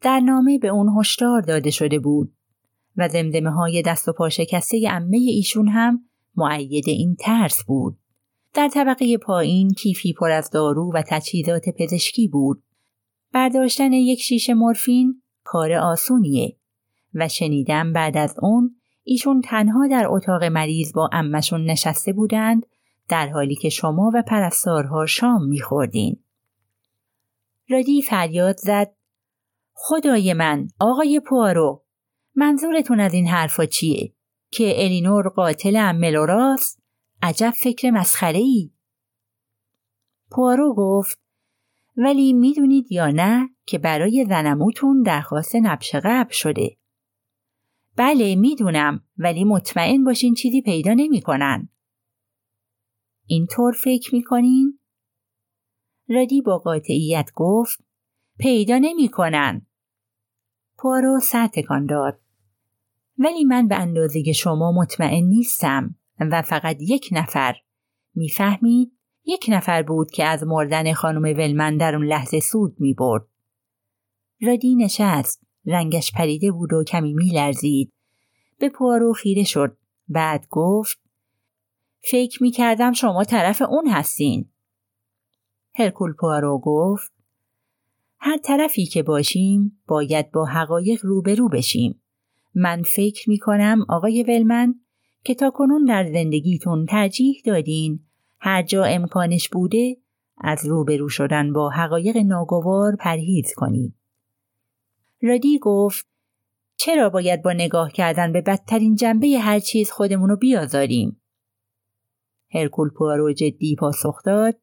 در 0.00 0.20
نامه 0.20 0.58
به 0.58 0.68
اون 0.68 0.98
هشدار 0.98 1.40
داده 1.40 1.70
شده 1.70 1.98
بود 1.98 2.32
و 2.96 3.08
زمزمه 3.08 3.50
های 3.50 3.82
دست 3.82 4.08
و 4.08 4.12
پا 4.12 4.28
شکسته 4.28 4.78
امه 4.90 5.16
ایشون 5.16 5.68
هم 5.68 6.04
معید 6.36 6.88
این 6.88 7.16
ترس 7.20 7.64
بود. 7.66 7.98
در 8.54 8.68
طبقه 8.68 9.18
پایین 9.18 9.70
کیفی 9.70 10.12
پر 10.12 10.30
از 10.30 10.50
دارو 10.50 10.92
و 10.94 11.02
تجهیزات 11.08 11.64
پزشکی 11.78 12.28
بود. 12.28 12.62
برداشتن 13.32 13.92
یک 13.92 14.20
شیشه 14.20 14.54
مورفین 14.54 15.22
کار 15.44 15.72
آسونیه 15.72 16.56
و 17.14 17.28
شنیدم 17.28 17.92
بعد 17.92 18.16
از 18.16 18.34
اون 18.42 18.76
ایشون 19.04 19.40
تنها 19.40 19.86
در 19.86 20.06
اتاق 20.08 20.44
مریض 20.44 20.92
با 20.92 21.10
امشون 21.12 21.70
نشسته 21.70 22.12
بودند 22.12 22.66
در 23.08 23.28
حالی 23.28 23.54
که 23.54 23.68
شما 23.68 24.10
و 24.14 24.22
پرستارها 24.22 25.06
شام 25.06 25.48
میخوردین. 25.48 26.16
رادی 27.68 28.02
فریاد 28.02 28.56
زد 28.56 28.92
خدای 29.74 30.32
من 30.32 30.68
آقای 30.80 31.20
پوارو 31.20 31.84
منظورتون 32.34 33.00
از 33.00 33.14
این 33.14 33.28
حرفا 33.28 33.66
چیه؟ 33.66 34.12
که 34.50 34.84
الینور 34.84 35.28
قاتل 35.28 35.76
املوراست؟ 35.76 36.82
عجب 37.22 37.52
فکر 37.62 37.90
مسخره 37.90 38.38
ای؟ 38.38 38.70
پوارو 40.30 40.74
گفت 40.74 41.18
ولی 41.96 42.32
می‌دونید 42.32 42.92
یا 42.92 43.10
نه 43.10 43.48
که 43.66 43.78
برای 43.78 44.26
زنموتون 44.28 45.02
درخواست 45.02 45.56
نبش 45.56 45.94
قبل 45.94 46.32
شده. 46.32 46.76
بله 47.96 48.34
می‌دونم 48.34 49.04
ولی 49.18 49.44
مطمئن 49.44 50.04
باشین 50.04 50.34
چیزی 50.34 50.62
پیدا 50.62 50.94
نمی‌کنن. 50.94 51.68
اینطور 53.26 53.72
فکر 53.72 54.14
می‌کنین؟ 54.14 54.78
رادی 56.08 56.42
با 56.42 56.58
قاطعیت 56.58 57.30
گفت 57.34 57.84
پیدا 58.38 58.78
نمی‌کنن. 58.78 59.66
پوارو 60.78 61.20
سر 61.22 61.46
تکان 61.46 61.86
داد. 61.86 62.20
ولی 63.18 63.44
من 63.44 63.68
به 63.68 63.76
اندازه 63.76 64.32
شما 64.32 64.72
مطمئن 64.72 65.24
نیستم 65.24 65.94
و 66.20 66.42
فقط 66.42 66.76
یک 66.80 67.08
نفر 67.12 67.54
می‌فهمید 68.14 68.92
یک 69.24 69.46
نفر 69.48 69.82
بود 69.82 70.10
که 70.10 70.24
از 70.24 70.42
مردن 70.42 70.92
خانم 70.92 71.22
ولمن 71.22 71.76
در 71.76 71.94
اون 71.94 72.06
لحظه 72.06 72.40
سود 72.40 72.76
می 72.78 72.94
برد. 72.94 73.26
رادی 74.40 74.76
نشست. 74.76 75.46
رنگش 75.66 76.12
پریده 76.12 76.52
بود 76.52 76.72
و 76.72 76.84
کمی 76.84 77.14
می 77.14 77.28
لرزید. 77.28 77.92
به 78.58 78.68
پوارو 78.68 79.12
خیره 79.12 79.44
شد. 79.44 79.76
بعد 80.08 80.46
گفت 80.50 80.98
فکر 82.10 82.42
می 82.42 82.50
کردم 82.50 82.92
شما 82.92 83.24
طرف 83.24 83.62
اون 83.62 83.88
هستین. 83.88 84.48
هرکول 85.74 86.12
پوارو 86.12 86.58
گفت 86.58 87.12
هر 88.18 88.38
طرفی 88.38 88.86
که 88.86 89.02
باشیم 89.02 89.82
باید 89.86 90.30
با 90.30 90.44
حقایق 90.44 91.04
روبرو 91.04 91.48
بشیم. 91.48 92.02
من 92.54 92.82
فکر 92.96 93.30
می 93.30 93.38
کنم 93.38 93.86
آقای 93.88 94.22
ولمن 94.22 94.74
که 95.24 95.34
تا 95.34 95.50
کنون 95.50 95.84
در 95.84 96.12
زندگیتون 96.12 96.86
ترجیح 96.86 97.42
دادین 97.44 98.00
هر 98.40 98.62
جا 98.62 98.84
امکانش 98.84 99.48
بوده 99.48 99.96
از 100.38 100.66
روبرو 100.66 101.08
شدن 101.08 101.52
با 101.52 101.70
حقایق 101.70 102.16
ناگوار 102.16 102.96
پرهیز 102.96 103.52
کنید. 103.56 103.94
رادی 105.22 105.58
گفت 105.58 106.06
چرا 106.76 107.10
باید 107.10 107.42
با 107.42 107.52
نگاه 107.52 107.92
کردن 107.92 108.32
به 108.32 108.40
بدترین 108.40 108.94
جنبه 108.94 109.28
هر 109.28 109.58
چیز 109.58 109.90
خودمونو 109.90 110.36
بیازاریم؟ 110.36 111.22
هرکول 112.54 112.90
پوارو 112.90 113.32
جدی 113.32 113.76
پاسخ 113.78 114.22
داد 114.24 114.60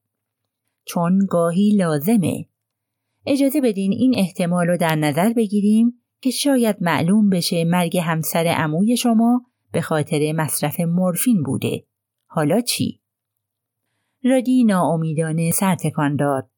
چون 0.86 1.20
گاهی 1.30 1.76
لازمه. 1.78 2.46
اجازه 3.26 3.62
بدین 3.62 3.92
این 3.92 4.14
احتمال 4.18 4.68
رو 4.68 4.78
در 4.78 4.96
نظر 4.96 5.34
بگیریم 5.34 6.02
که 6.22 6.30
شاید 6.30 6.76
معلوم 6.82 7.30
بشه 7.30 7.64
مرگ 7.66 7.98
همسر 7.98 8.46
عموی 8.48 8.98
شما 8.98 9.46
به 9.72 9.82
خاطر 9.82 10.32
مصرف 10.32 10.80
مورفین 10.80 11.44
بوده. 11.44 11.86
حالا 12.26 12.62
چی؟ 12.62 13.02
رادی 14.24 14.64
ناامیدانه 14.64 15.52
سر 15.52 15.76
تکان 15.76 16.16
داد. 16.16 16.50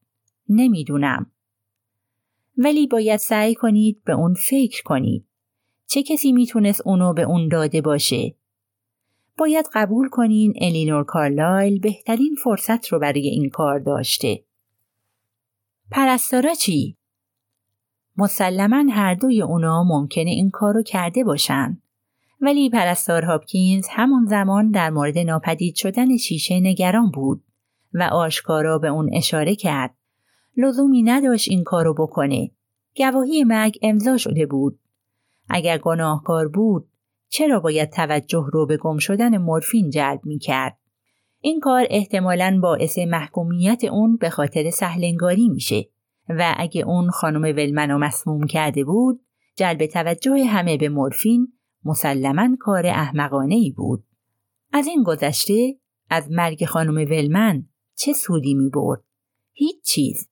نمی‌دونم. 0.50 1.31
ولی 2.58 2.88
باید 2.88 3.20
سعی 3.20 3.56
کنید 3.56 4.04
به 4.04 4.14
اون 4.14 4.34
فکر 4.34 4.84
کنید. 4.84 5.26
چه 5.88 6.04
کسی 6.04 6.32
می‌تونست 6.32 6.82
اونو 6.88 7.14
به 7.14 7.22
اون 7.22 7.48
داده 7.48 7.82
باشه؟ 7.82 8.36
باید 9.38 9.66
قبول 9.74 10.10
کنین 10.10 10.54
الینور 10.62 11.04
کارلایل 11.04 11.80
بهترین 11.80 12.36
فرصت 12.44 12.88
رو 12.88 13.00
برای 13.00 13.28
این 13.28 13.50
کار 13.50 13.80
داشته. 13.80 14.44
پرستارا 15.92 16.54
چی؟ 16.54 16.98
مسلما 18.18 18.92
هر 18.92 19.14
دوی 19.14 19.42
اونا 19.42 19.84
ممکنه 19.84 20.30
این 20.30 20.50
کار 20.50 20.74
رو 20.74 20.84
کرده 20.84 21.24
باشن. 21.24 21.82
ولی 22.42 22.70
پرستار 22.70 23.26
هاپکینز 23.26 23.88
همون 23.90 24.26
زمان 24.26 24.72
در 24.72 24.90
مورد 24.90 25.18
ناپدید 25.18 25.76
شدن 25.76 26.18
شیشه 26.18 26.60
نگران 26.60 27.12
بود 27.12 27.44
و 27.94 28.04
آشکارا 28.04 28.80
به 28.80 28.88
اون 28.88 29.10
اشاره 29.14 29.56
کرد. 29.56 29.96
لزومی 30.58 31.04
نداشت 31.04 31.50
این 31.50 31.64
کارو 31.64 31.94
بکنه. 31.94 32.52
گواهی 32.98 33.44
مرگ 33.44 33.80
امضا 33.82 34.18
شده 34.18 34.46
بود. 34.46 34.80
اگر 35.50 35.78
گناهکار 35.78 36.48
بود 36.48 36.88
چرا 37.30 37.60
باید 37.60 37.90
توجه 37.90 38.46
رو 38.54 38.66
به 38.66 38.78
گم 38.78 38.98
شدن 38.98 39.38
مورفین 39.38 39.90
جلب 39.90 40.20
می 40.24 40.40
کرد؟ 40.40 40.78
این 41.40 41.60
کار 41.60 41.88
احتمالاً 41.90 42.60
باعث 42.62 42.98
محکومیت 42.98 43.84
اون 43.84 44.18
به 44.18 44.30
خاطر 44.30 44.70
سهلنگاری 44.70 45.50
میشه 45.50 45.90
و 46.30 46.56
اگه 46.58 46.82
اون 46.82 47.10
خانم 47.10 47.42
ولمن 47.42 47.92
رو 47.92 47.98
مسموم 47.98 48.48
کرده 48.48 48.84
بود 48.84 49.22
جلب 49.58 49.86
توجه 49.86 50.44
همه 50.44 50.78
به 50.78 50.90
مورفین 50.90 51.54
مسلما 51.86 52.58
کار 52.60 52.88
احمقانه 52.88 53.56
ای 53.56 53.72
بود. 53.72 54.04
از 54.74 54.88
این 54.88 55.04
گذشته 55.04 55.76
از 56.10 56.32
مرگ 56.32 56.66
خانم 56.66 56.96
ولمن 56.96 57.66
چه 57.96 58.14
سودی 58.14 58.54
می 58.54 58.70
برد؟ 58.70 59.04
هیچ 59.54 59.84
چیز. 59.86 60.31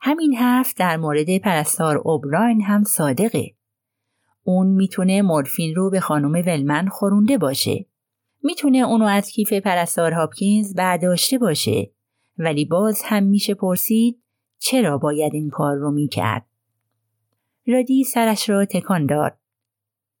همین 0.00 0.36
حرف 0.36 0.74
در 0.74 0.96
مورد 0.96 1.38
پرستار 1.38 1.96
اوبراین 1.96 2.62
هم 2.62 2.84
صادقه. 2.84 3.54
اون 4.42 4.66
می‌تونه 4.66 5.22
مورفین 5.22 5.74
رو 5.74 5.90
به 5.90 6.00
خانم 6.00 6.32
ولمن 6.32 6.88
خورونده 6.88 7.38
باشه. 7.38 7.86
می‌تونه 8.42 8.78
اونو 8.78 9.04
از 9.04 9.28
کیف 9.30 9.52
پرستار 9.52 10.12
هاپکینز 10.12 10.74
برداشته 10.74 11.38
باشه. 11.38 11.90
ولی 12.38 12.64
باز 12.64 13.02
هم 13.04 13.22
میشه 13.22 13.54
پرسید 13.54 14.22
چرا 14.58 14.98
باید 14.98 15.34
این 15.34 15.50
کار 15.50 15.76
رو 15.76 15.90
می‌کرد؟ 15.90 16.46
رادی 17.66 18.04
سرش 18.04 18.48
را 18.48 18.64
تکان 18.64 19.06
داد. 19.06 19.38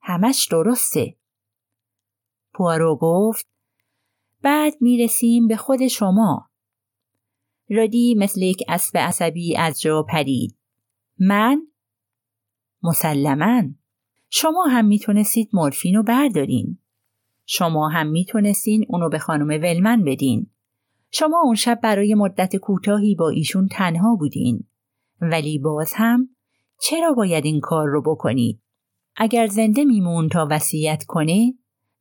همش 0.00 0.48
درسته. 0.50 1.16
پوارو 2.54 2.96
گفت 3.00 3.46
بعد 4.42 4.74
می‌رسیم 4.80 5.48
به 5.48 5.56
خود 5.56 5.88
شما. 5.88 6.50
رادی 7.70 8.14
مثل 8.14 8.42
یک 8.42 8.62
اسب 8.68 8.98
عصبی 8.98 9.56
از 9.56 9.80
جا 9.80 10.02
پرید. 10.02 10.56
من؟ 11.18 11.62
مسلما 12.82 13.62
شما 14.30 14.64
هم 14.64 14.84
می‌تونستید 14.84 15.50
مورفین 15.52 15.94
رو 15.94 16.02
بردارین. 16.02 16.78
شما 17.46 17.88
هم 17.88 18.06
می‌تونستین 18.06 18.86
اونو 18.88 19.08
به 19.08 19.18
خانم 19.18 19.48
ولمن 19.48 20.04
بدین. 20.04 20.50
شما 21.10 21.40
اون 21.44 21.54
شب 21.54 21.80
برای 21.82 22.14
مدت 22.14 22.56
کوتاهی 22.56 23.14
با 23.14 23.28
ایشون 23.28 23.68
تنها 23.68 24.16
بودین. 24.16 24.64
ولی 25.20 25.58
باز 25.58 25.92
هم 25.94 26.28
چرا 26.80 27.12
باید 27.12 27.44
این 27.44 27.60
کار 27.60 27.88
رو 27.88 28.02
بکنید؟ 28.02 28.60
اگر 29.16 29.46
زنده 29.46 29.84
میمون 29.84 30.28
تا 30.28 30.48
وصیت 30.50 31.04
کنه 31.04 31.54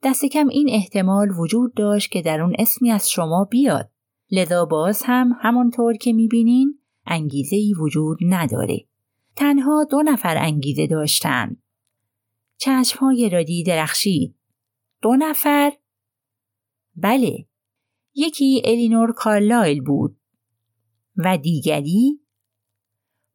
دست 0.03 0.25
کم 0.25 0.47
این 0.47 0.69
احتمال 0.71 1.29
وجود 1.39 1.73
داشت 1.73 2.11
که 2.11 2.21
در 2.21 2.41
اون 2.41 2.55
اسمی 2.59 2.91
از 2.91 3.09
شما 3.09 3.47
بیاد. 3.51 3.91
لذا 4.31 4.65
باز 4.65 5.01
هم 5.05 5.37
همانطور 5.41 5.97
که 5.97 6.13
می‌بینین 6.13 6.79
انگیزه 7.05 7.55
ای 7.55 7.73
وجود 7.73 8.17
نداره. 8.21 8.87
تنها 9.35 9.87
دو 9.91 10.01
نفر 10.01 10.37
انگیزه 10.37 10.87
داشتن. 10.87 11.57
چشمهای 12.57 13.29
رادی 13.29 13.63
درخشید. 13.63 14.35
دو 15.01 15.15
نفر؟ 15.15 15.71
بله. 16.95 17.47
یکی 18.15 18.61
الینور 18.65 19.11
کارلایل 19.11 19.81
بود. 19.81 20.19
و 21.17 21.37
دیگری؟ 21.37 22.19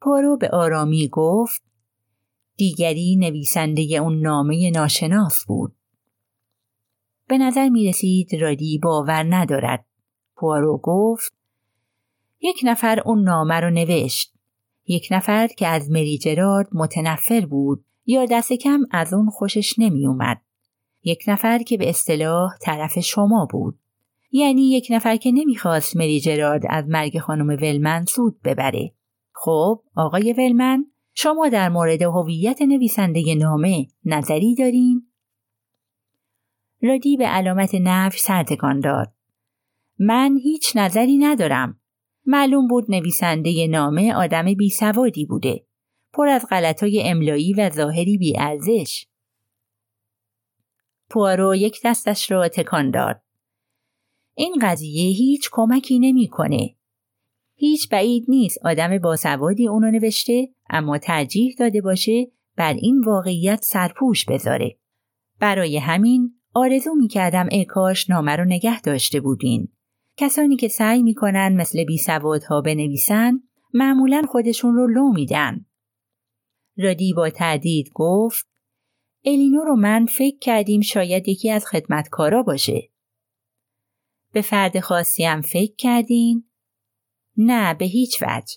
پارو 0.01 0.37
به 0.37 0.49
آرامی 0.49 1.09
گفت 1.11 1.61
دیگری 2.57 3.15
نویسنده 3.15 3.81
اون 3.81 4.21
نامه 4.21 4.71
ناشناس 4.71 5.45
بود. 5.47 5.75
به 7.27 7.37
نظر 7.37 7.69
می 7.69 7.87
رسید 7.89 8.35
رادی 8.35 8.79
باور 8.83 9.25
ندارد. 9.29 9.85
پوارو 10.43 10.79
گفت 10.83 11.33
یک 12.41 12.59
نفر 12.63 12.99
اون 13.05 13.23
نامه 13.23 13.59
رو 13.59 13.69
نوشت. 13.69 14.33
یک 14.87 15.07
نفر 15.11 15.47
که 15.47 15.67
از 15.67 15.91
مری 15.91 16.17
جرارد 16.17 16.67
متنفر 16.73 17.45
بود 17.45 17.85
یا 18.05 18.25
دست 18.25 18.53
کم 18.53 18.79
از 18.91 19.13
اون 19.13 19.29
خوشش 19.29 19.79
نمی 19.79 20.07
اومد. 20.07 20.41
یک 21.03 21.23
نفر 21.27 21.57
که 21.57 21.77
به 21.77 21.89
اصطلاح 21.89 22.51
طرف 22.61 22.99
شما 22.99 23.47
بود. 23.51 23.79
یعنی 24.31 24.69
یک 24.69 24.87
نفر 24.89 25.15
که 25.15 25.31
نمی‌خواست 25.31 25.97
مری 25.97 26.19
جرارد 26.19 26.61
از 26.69 26.85
مرگ 26.87 27.19
خانم 27.19 27.47
ولمن 27.47 28.05
سود 28.05 28.41
ببره. 28.41 28.93
خب 29.33 29.83
آقای 29.95 30.33
ولمن 30.33 30.85
شما 31.13 31.49
در 31.49 31.69
مورد 31.69 32.01
هویت 32.01 32.61
نویسنده 32.61 33.35
نامه 33.35 33.87
نظری 34.05 34.55
دارین؟ 34.55 35.07
رادی 36.81 37.17
به 37.17 37.25
علامت 37.25 37.75
نفی 37.75 38.19
سرتکان 38.19 38.79
داد. 38.79 39.13
من 40.05 40.37
هیچ 40.43 40.71
نظری 40.75 41.17
ندارم. 41.17 41.79
معلوم 42.25 42.67
بود 42.67 42.85
نویسنده 42.89 43.67
نامه 43.67 44.13
آدم 44.13 44.53
بی 44.53 44.69
سوادی 44.69 45.25
بوده. 45.25 45.65
پر 46.13 46.27
از 46.27 46.45
غلطای 46.49 47.09
املایی 47.09 47.53
و 47.53 47.69
ظاهری 47.69 48.17
بی 48.17 48.39
ارزش. 48.39 49.05
پوارو 51.09 51.55
یک 51.55 51.79
دستش 51.85 52.31
را 52.31 52.47
تکان 52.47 52.91
داد. 52.91 53.21
این 54.35 54.55
قضیه 54.61 55.09
هیچ 55.09 55.49
کمکی 55.51 55.99
نمی‌کنه. 55.99 56.75
هیچ 57.55 57.89
بعید 57.89 58.25
نیست 58.27 58.65
آدم 58.65 58.97
باسوادی 58.97 59.67
اونو 59.67 59.91
نوشته 59.91 60.49
اما 60.69 60.97
ترجیح 60.97 61.55
داده 61.59 61.81
باشه 61.81 62.31
بر 62.55 62.73
این 62.73 63.03
واقعیت 63.05 63.63
سرپوش 63.63 64.25
بذاره. 64.25 64.77
برای 65.39 65.77
همین 65.77 66.35
آرزو 66.53 66.95
می‌کردم 66.95 67.47
ای 67.51 67.65
کاش 67.65 68.09
نامه 68.09 68.35
رو 68.35 68.45
نگه 68.45 68.81
داشته 68.81 69.19
بودین. 69.19 69.72
کسانی 70.17 70.55
که 70.55 70.67
سعی 70.67 71.03
می‌کنن 71.03 71.53
مثل 71.53 71.83
بی 71.83 71.97
سوادها 71.97 72.61
بنویسن 72.61 73.39
معمولا 73.73 74.21
خودشون 74.31 74.75
رو 74.75 74.87
لو 74.87 75.11
میدن. 75.13 75.65
رادی 76.77 77.13
با 77.13 77.29
تردید 77.29 77.91
گفت 77.93 78.47
الینور 79.25 79.65
رو 79.65 79.75
من 79.75 80.05
فکر 80.05 80.37
کردیم 80.39 80.81
شاید 80.81 81.27
یکی 81.27 81.51
از 81.51 81.65
خدمتکارا 81.65 82.43
باشه. 82.43 82.89
به 84.31 84.41
فرد 84.41 84.79
خاصی 84.79 85.23
هم 85.23 85.41
فکر 85.41 85.75
کردین؟ 85.75 86.49
نه 87.37 87.73
به 87.73 87.85
هیچ 87.85 88.17
وجه. 88.21 88.55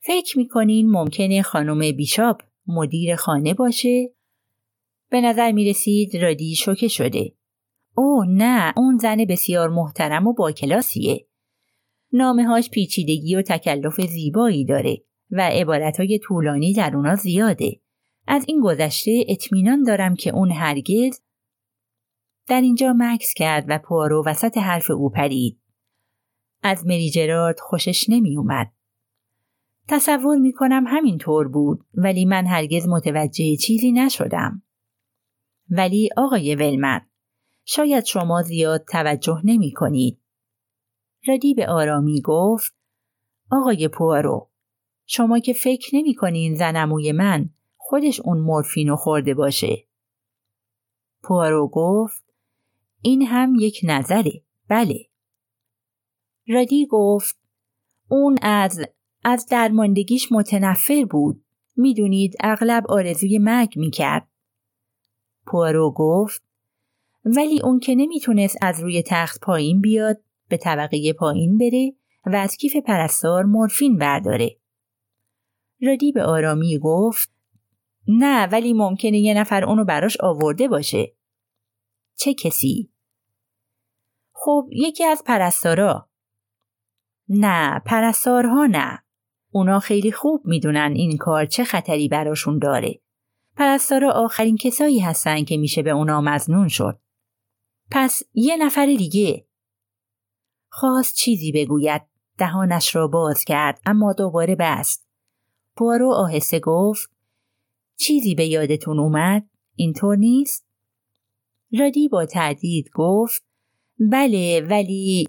فکر 0.00 0.38
می‌کنین 0.38 0.90
ممکنه 0.90 1.42
خانم 1.42 1.96
بیشاپ 1.96 2.42
مدیر 2.66 3.16
خانه 3.16 3.54
باشه؟ 3.54 4.14
به 5.10 5.20
نظر 5.20 5.52
می‌رسید 5.52 6.16
رادی 6.16 6.54
شوکه 6.54 6.88
شده. 6.88 7.34
او 7.94 8.24
نه 8.28 8.72
اون 8.76 8.98
زن 8.98 9.16
بسیار 9.24 9.68
محترم 9.68 10.26
و 10.26 10.32
با 10.32 10.52
کلاسیه. 10.52 11.26
نامه 12.12 12.46
هاش 12.46 12.70
پیچیدگی 12.70 13.36
و 13.36 13.42
تکلف 13.42 14.00
زیبایی 14.00 14.64
داره 14.64 15.02
و 15.30 15.50
های 15.98 16.18
طولانی 16.18 16.74
در 16.74 16.96
اونا 16.96 17.14
زیاده. 17.14 17.80
از 18.26 18.44
این 18.48 18.60
گذشته 18.60 19.24
اطمینان 19.28 19.82
دارم 19.82 20.14
که 20.14 20.30
اون 20.30 20.50
هرگز 20.50 21.20
در 22.48 22.60
اینجا 22.60 22.94
مکس 22.96 23.34
کرد 23.36 23.64
و 23.68 23.78
پوارو 23.78 24.24
وسط 24.26 24.58
حرف 24.58 24.90
او 24.90 25.10
پرید. 25.10 25.58
از 26.62 26.86
مری 26.86 27.10
جرارد 27.10 27.60
خوشش 27.60 28.06
نمی 28.08 28.36
اومد. 28.36 28.72
تصور 29.88 30.36
می 30.38 30.52
کنم 30.52 30.84
همین 30.86 31.18
طور 31.18 31.48
بود 31.48 31.86
ولی 31.94 32.24
من 32.24 32.46
هرگز 32.46 32.88
متوجه 32.88 33.56
چیزی 33.56 33.92
نشدم. 33.92 34.62
ولی 35.70 36.08
آقای 36.16 36.54
ولمن 36.54 37.00
شاید 37.64 38.04
شما 38.04 38.42
زیاد 38.42 38.84
توجه 38.92 39.40
نمی 39.44 39.72
کنید. 39.72 40.20
ردی 41.28 41.54
به 41.54 41.66
آرامی 41.66 42.20
گفت 42.20 42.74
آقای 43.50 43.88
پوارو 43.88 44.50
شما 45.06 45.38
که 45.38 45.52
فکر 45.52 45.96
نمی 45.96 46.14
کنین 46.14 46.54
زنموی 46.54 47.12
من 47.12 47.50
خودش 47.76 48.20
اون 48.20 48.38
مورفینو 48.38 48.96
خورده 48.96 49.34
باشه. 49.34 49.86
پوارو 51.22 51.68
گفت 51.72 52.24
این 53.02 53.22
هم 53.22 53.54
یک 53.58 53.80
نظره. 53.84 54.42
بله. 54.68 55.06
رادی 56.48 56.86
گفت 56.90 57.36
اون 58.08 58.38
از 58.42 58.80
از 59.24 59.46
درماندگیش 59.46 60.32
متنفر 60.32 61.04
بود. 61.10 61.44
می‌دونید 61.76 62.34
اغلب 62.40 62.84
آرزوی 62.88 63.38
مرگ 63.38 63.72
می‌کرد. 63.76 64.28
پوارو 65.46 65.94
گفت 65.96 66.42
ولی 67.24 67.60
اون 67.64 67.78
که 67.78 67.94
نمی‌تونست 67.94 68.56
از 68.62 68.80
روی 68.80 69.02
تخت 69.06 69.40
پایین 69.40 69.80
بیاد 69.80 70.20
به 70.48 70.56
طبقه 70.56 71.12
پایین 71.12 71.58
بره 71.58 71.92
و 72.26 72.36
از 72.36 72.56
کیف 72.56 72.76
پرستار 72.76 73.44
مورفین 73.44 73.96
برداره. 73.96 74.56
رادی 75.82 76.12
به 76.12 76.22
آرامی 76.22 76.78
گفت 76.78 77.32
نه 78.08 78.46
ولی 78.46 78.72
ممکنه 78.72 79.18
یه 79.18 79.34
نفر 79.34 79.64
اونو 79.64 79.84
براش 79.84 80.16
آورده 80.20 80.68
باشه. 80.68 81.12
چه 82.16 82.34
کسی؟ 82.34 82.90
خب 84.32 84.68
یکی 84.72 85.04
از 85.04 85.22
پرستارا. 85.26 86.08
نه 87.28 87.82
پرستارها 87.86 88.66
نه. 88.66 88.98
اونا 89.50 89.80
خیلی 89.80 90.12
خوب 90.12 90.42
می‌دونن 90.44 90.92
این 90.94 91.16
کار 91.16 91.46
چه 91.46 91.64
خطری 91.64 92.08
براشون 92.08 92.58
داره. 92.58 93.00
پرستارا 93.56 94.10
آخرین 94.12 94.56
کسایی 94.56 95.00
هستن 95.00 95.44
که 95.44 95.56
میشه 95.56 95.82
به 95.82 95.90
اونا 95.90 96.20
مزنون 96.20 96.68
شد. 96.68 96.98
پس 97.94 98.22
یه 98.34 98.56
نفر 98.56 98.86
دیگه. 98.86 99.46
خواست 100.68 101.14
چیزی 101.14 101.52
بگوید. 101.52 102.02
دهانش 102.38 102.96
را 102.96 103.08
باز 103.08 103.44
کرد 103.44 103.80
اما 103.86 104.12
دوباره 104.12 104.56
بست. 104.60 105.06
پوارو 105.76 106.12
آهسته 106.12 106.60
گفت 106.60 107.10
چیزی 107.96 108.34
به 108.34 108.46
یادتون 108.46 108.98
اومد؟ 108.98 109.48
اینطور 109.74 110.16
نیست؟ 110.16 110.66
رادی 111.78 112.08
با 112.08 112.26
تعدید 112.26 112.90
گفت 112.94 113.44
بله 113.98 114.66
ولی 114.70 115.28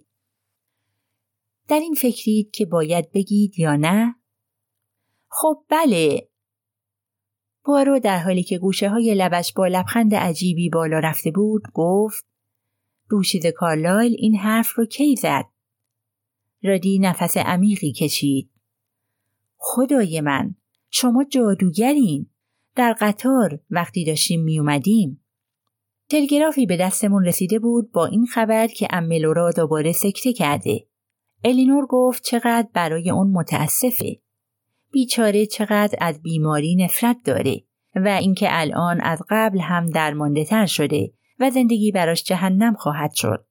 در 1.68 1.80
این 1.80 1.94
فکرید 1.94 2.52
که 2.52 2.66
باید 2.66 3.12
بگید 3.12 3.60
یا 3.60 3.76
نه؟ 3.76 4.16
خب 5.28 5.66
بله 5.70 6.30
پوارو 7.64 8.00
در 8.00 8.20
حالی 8.20 8.44
که 8.44 8.58
گوشه 8.58 8.90
های 8.90 9.16
لبش 9.16 9.54
با 9.54 9.68
لبخند 9.68 10.16
عجیبی 10.16 10.70
بالا 10.70 11.00
رفته 11.00 11.32
بود 11.32 11.64
گفت 11.74 12.33
دوشیز 13.14 13.46
کارلایل 13.46 14.16
این 14.18 14.36
حرف 14.36 14.74
رو 14.76 14.86
کی 14.86 15.16
زد؟ 15.16 15.46
رادی 16.64 17.00
نفس 17.00 17.38
عمیقی 17.38 17.92
کشید. 17.92 18.50
خدای 19.58 20.22
من 20.22 20.56
شما 20.90 21.24
جادوگرین 21.24 22.30
در 22.76 22.96
قطار 23.00 23.60
وقتی 23.70 24.06
داشتیم 24.06 24.44
می 24.44 24.60
اومدیم. 24.60 25.26
تلگرافی 26.10 26.66
به 26.66 26.78
دستمون 26.78 27.26
رسیده 27.26 27.60
بود 27.60 27.92
با 27.92 28.06
این 28.06 28.26
خبر 28.26 28.68
که 28.68 28.88
املورا 28.90 29.52
دوباره 29.52 29.92
سکته 29.92 30.34
کرده. 30.34 30.88
الینور 31.44 31.86
گفت 31.86 32.24
چقدر 32.24 32.68
برای 32.74 33.10
اون 33.10 33.32
متاسفه. 33.32 34.20
بیچاره 34.92 35.46
چقدر 35.46 35.98
از 36.02 36.22
بیماری 36.22 36.76
نفرت 36.76 37.18
داره 37.26 37.64
و 37.96 38.08
اینکه 38.08 38.48
الان 38.50 39.02
از 39.02 39.22
قبل 39.30 39.60
هم 39.60 39.90
درمانده 39.90 40.46
تر 40.46 40.66
شده 40.66 41.14
و 41.40 41.50
زندگی 41.50 41.92
براش 41.92 42.24
جهنم 42.24 42.74
خواهد 42.74 43.14
شد. 43.14 43.46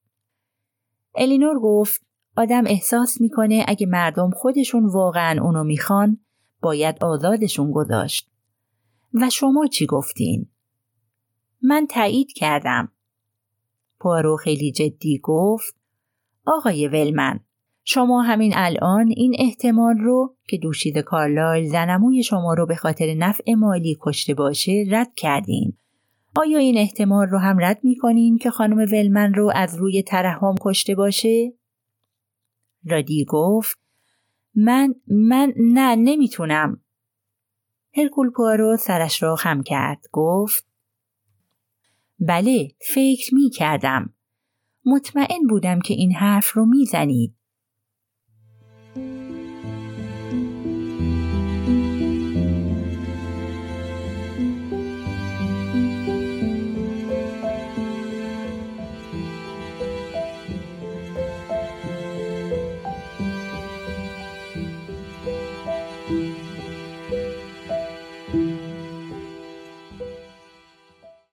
الینور 1.14 1.60
گفت 1.60 2.02
آدم 2.36 2.64
احساس 2.66 3.20
می‌کنه 3.20 3.64
اگه 3.68 3.86
مردم 3.86 4.30
خودشون 4.30 4.86
واقعا 4.86 5.42
اونو 5.42 5.64
می‌خوان 5.64 6.18
باید 6.62 7.04
آزادشون 7.04 7.70
گذاشت. 7.72 8.30
و 9.14 9.30
شما 9.30 9.66
چی 9.66 9.86
گفتین؟ 9.86 10.46
من 11.62 11.86
تایید 11.86 12.32
کردم. 12.32 12.92
پارو 14.00 14.36
خیلی 14.36 14.72
جدی 14.72 15.20
گفت 15.22 15.74
آقای 16.46 16.88
ولمن 16.88 17.40
شما 17.84 18.22
همین 18.22 18.52
الان 18.56 19.08
این 19.08 19.36
احتمال 19.38 19.98
رو 19.98 20.36
که 20.48 20.58
دوشید 20.58 20.98
کارلایل 20.98 21.70
زنموی 21.70 22.22
شما 22.22 22.54
رو 22.54 22.66
به 22.66 22.74
خاطر 22.74 23.14
نفع 23.14 23.54
مالی 23.54 23.98
کشته 24.00 24.34
باشه 24.34 24.84
رد 24.90 25.14
کردین. 25.16 25.76
آیا 26.36 26.58
این 26.58 26.78
احتمال 26.78 27.26
رو 27.26 27.38
هم 27.38 27.58
رد 27.60 27.80
می‌کنین 27.82 28.38
که 28.38 28.50
خانم 28.50 28.78
ولمن 28.78 29.34
رو 29.34 29.52
از 29.54 29.76
روی 29.76 30.02
ترحم 30.02 30.54
کشته 30.60 30.94
باشه؟ 30.94 31.52
رادی 32.84 33.24
گفت 33.28 33.78
من 34.54 34.94
من 35.08 35.52
نه 35.56 35.96
نمی‌تونم. 35.96 36.80
هرکول 37.96 38.30
پوارو 38.30 38.76
سرش 38.76 39.22
را 39.22 39.36
خم 39.36 39.62
کرد 39.62 40.06
گفت 40.12 40.66
بله 42.20 42.68
فکر 42.94 43.34
می 43.34 43.50
کردم. 43.50 44.14
مطمئن 44.84 45.46
بودم 45.48 45.80
که 45.80 45.94
این 45.94 46.12
حرف 46.12 46.52
رو 46.52 46.66
می‌زنید. 46.66 47.34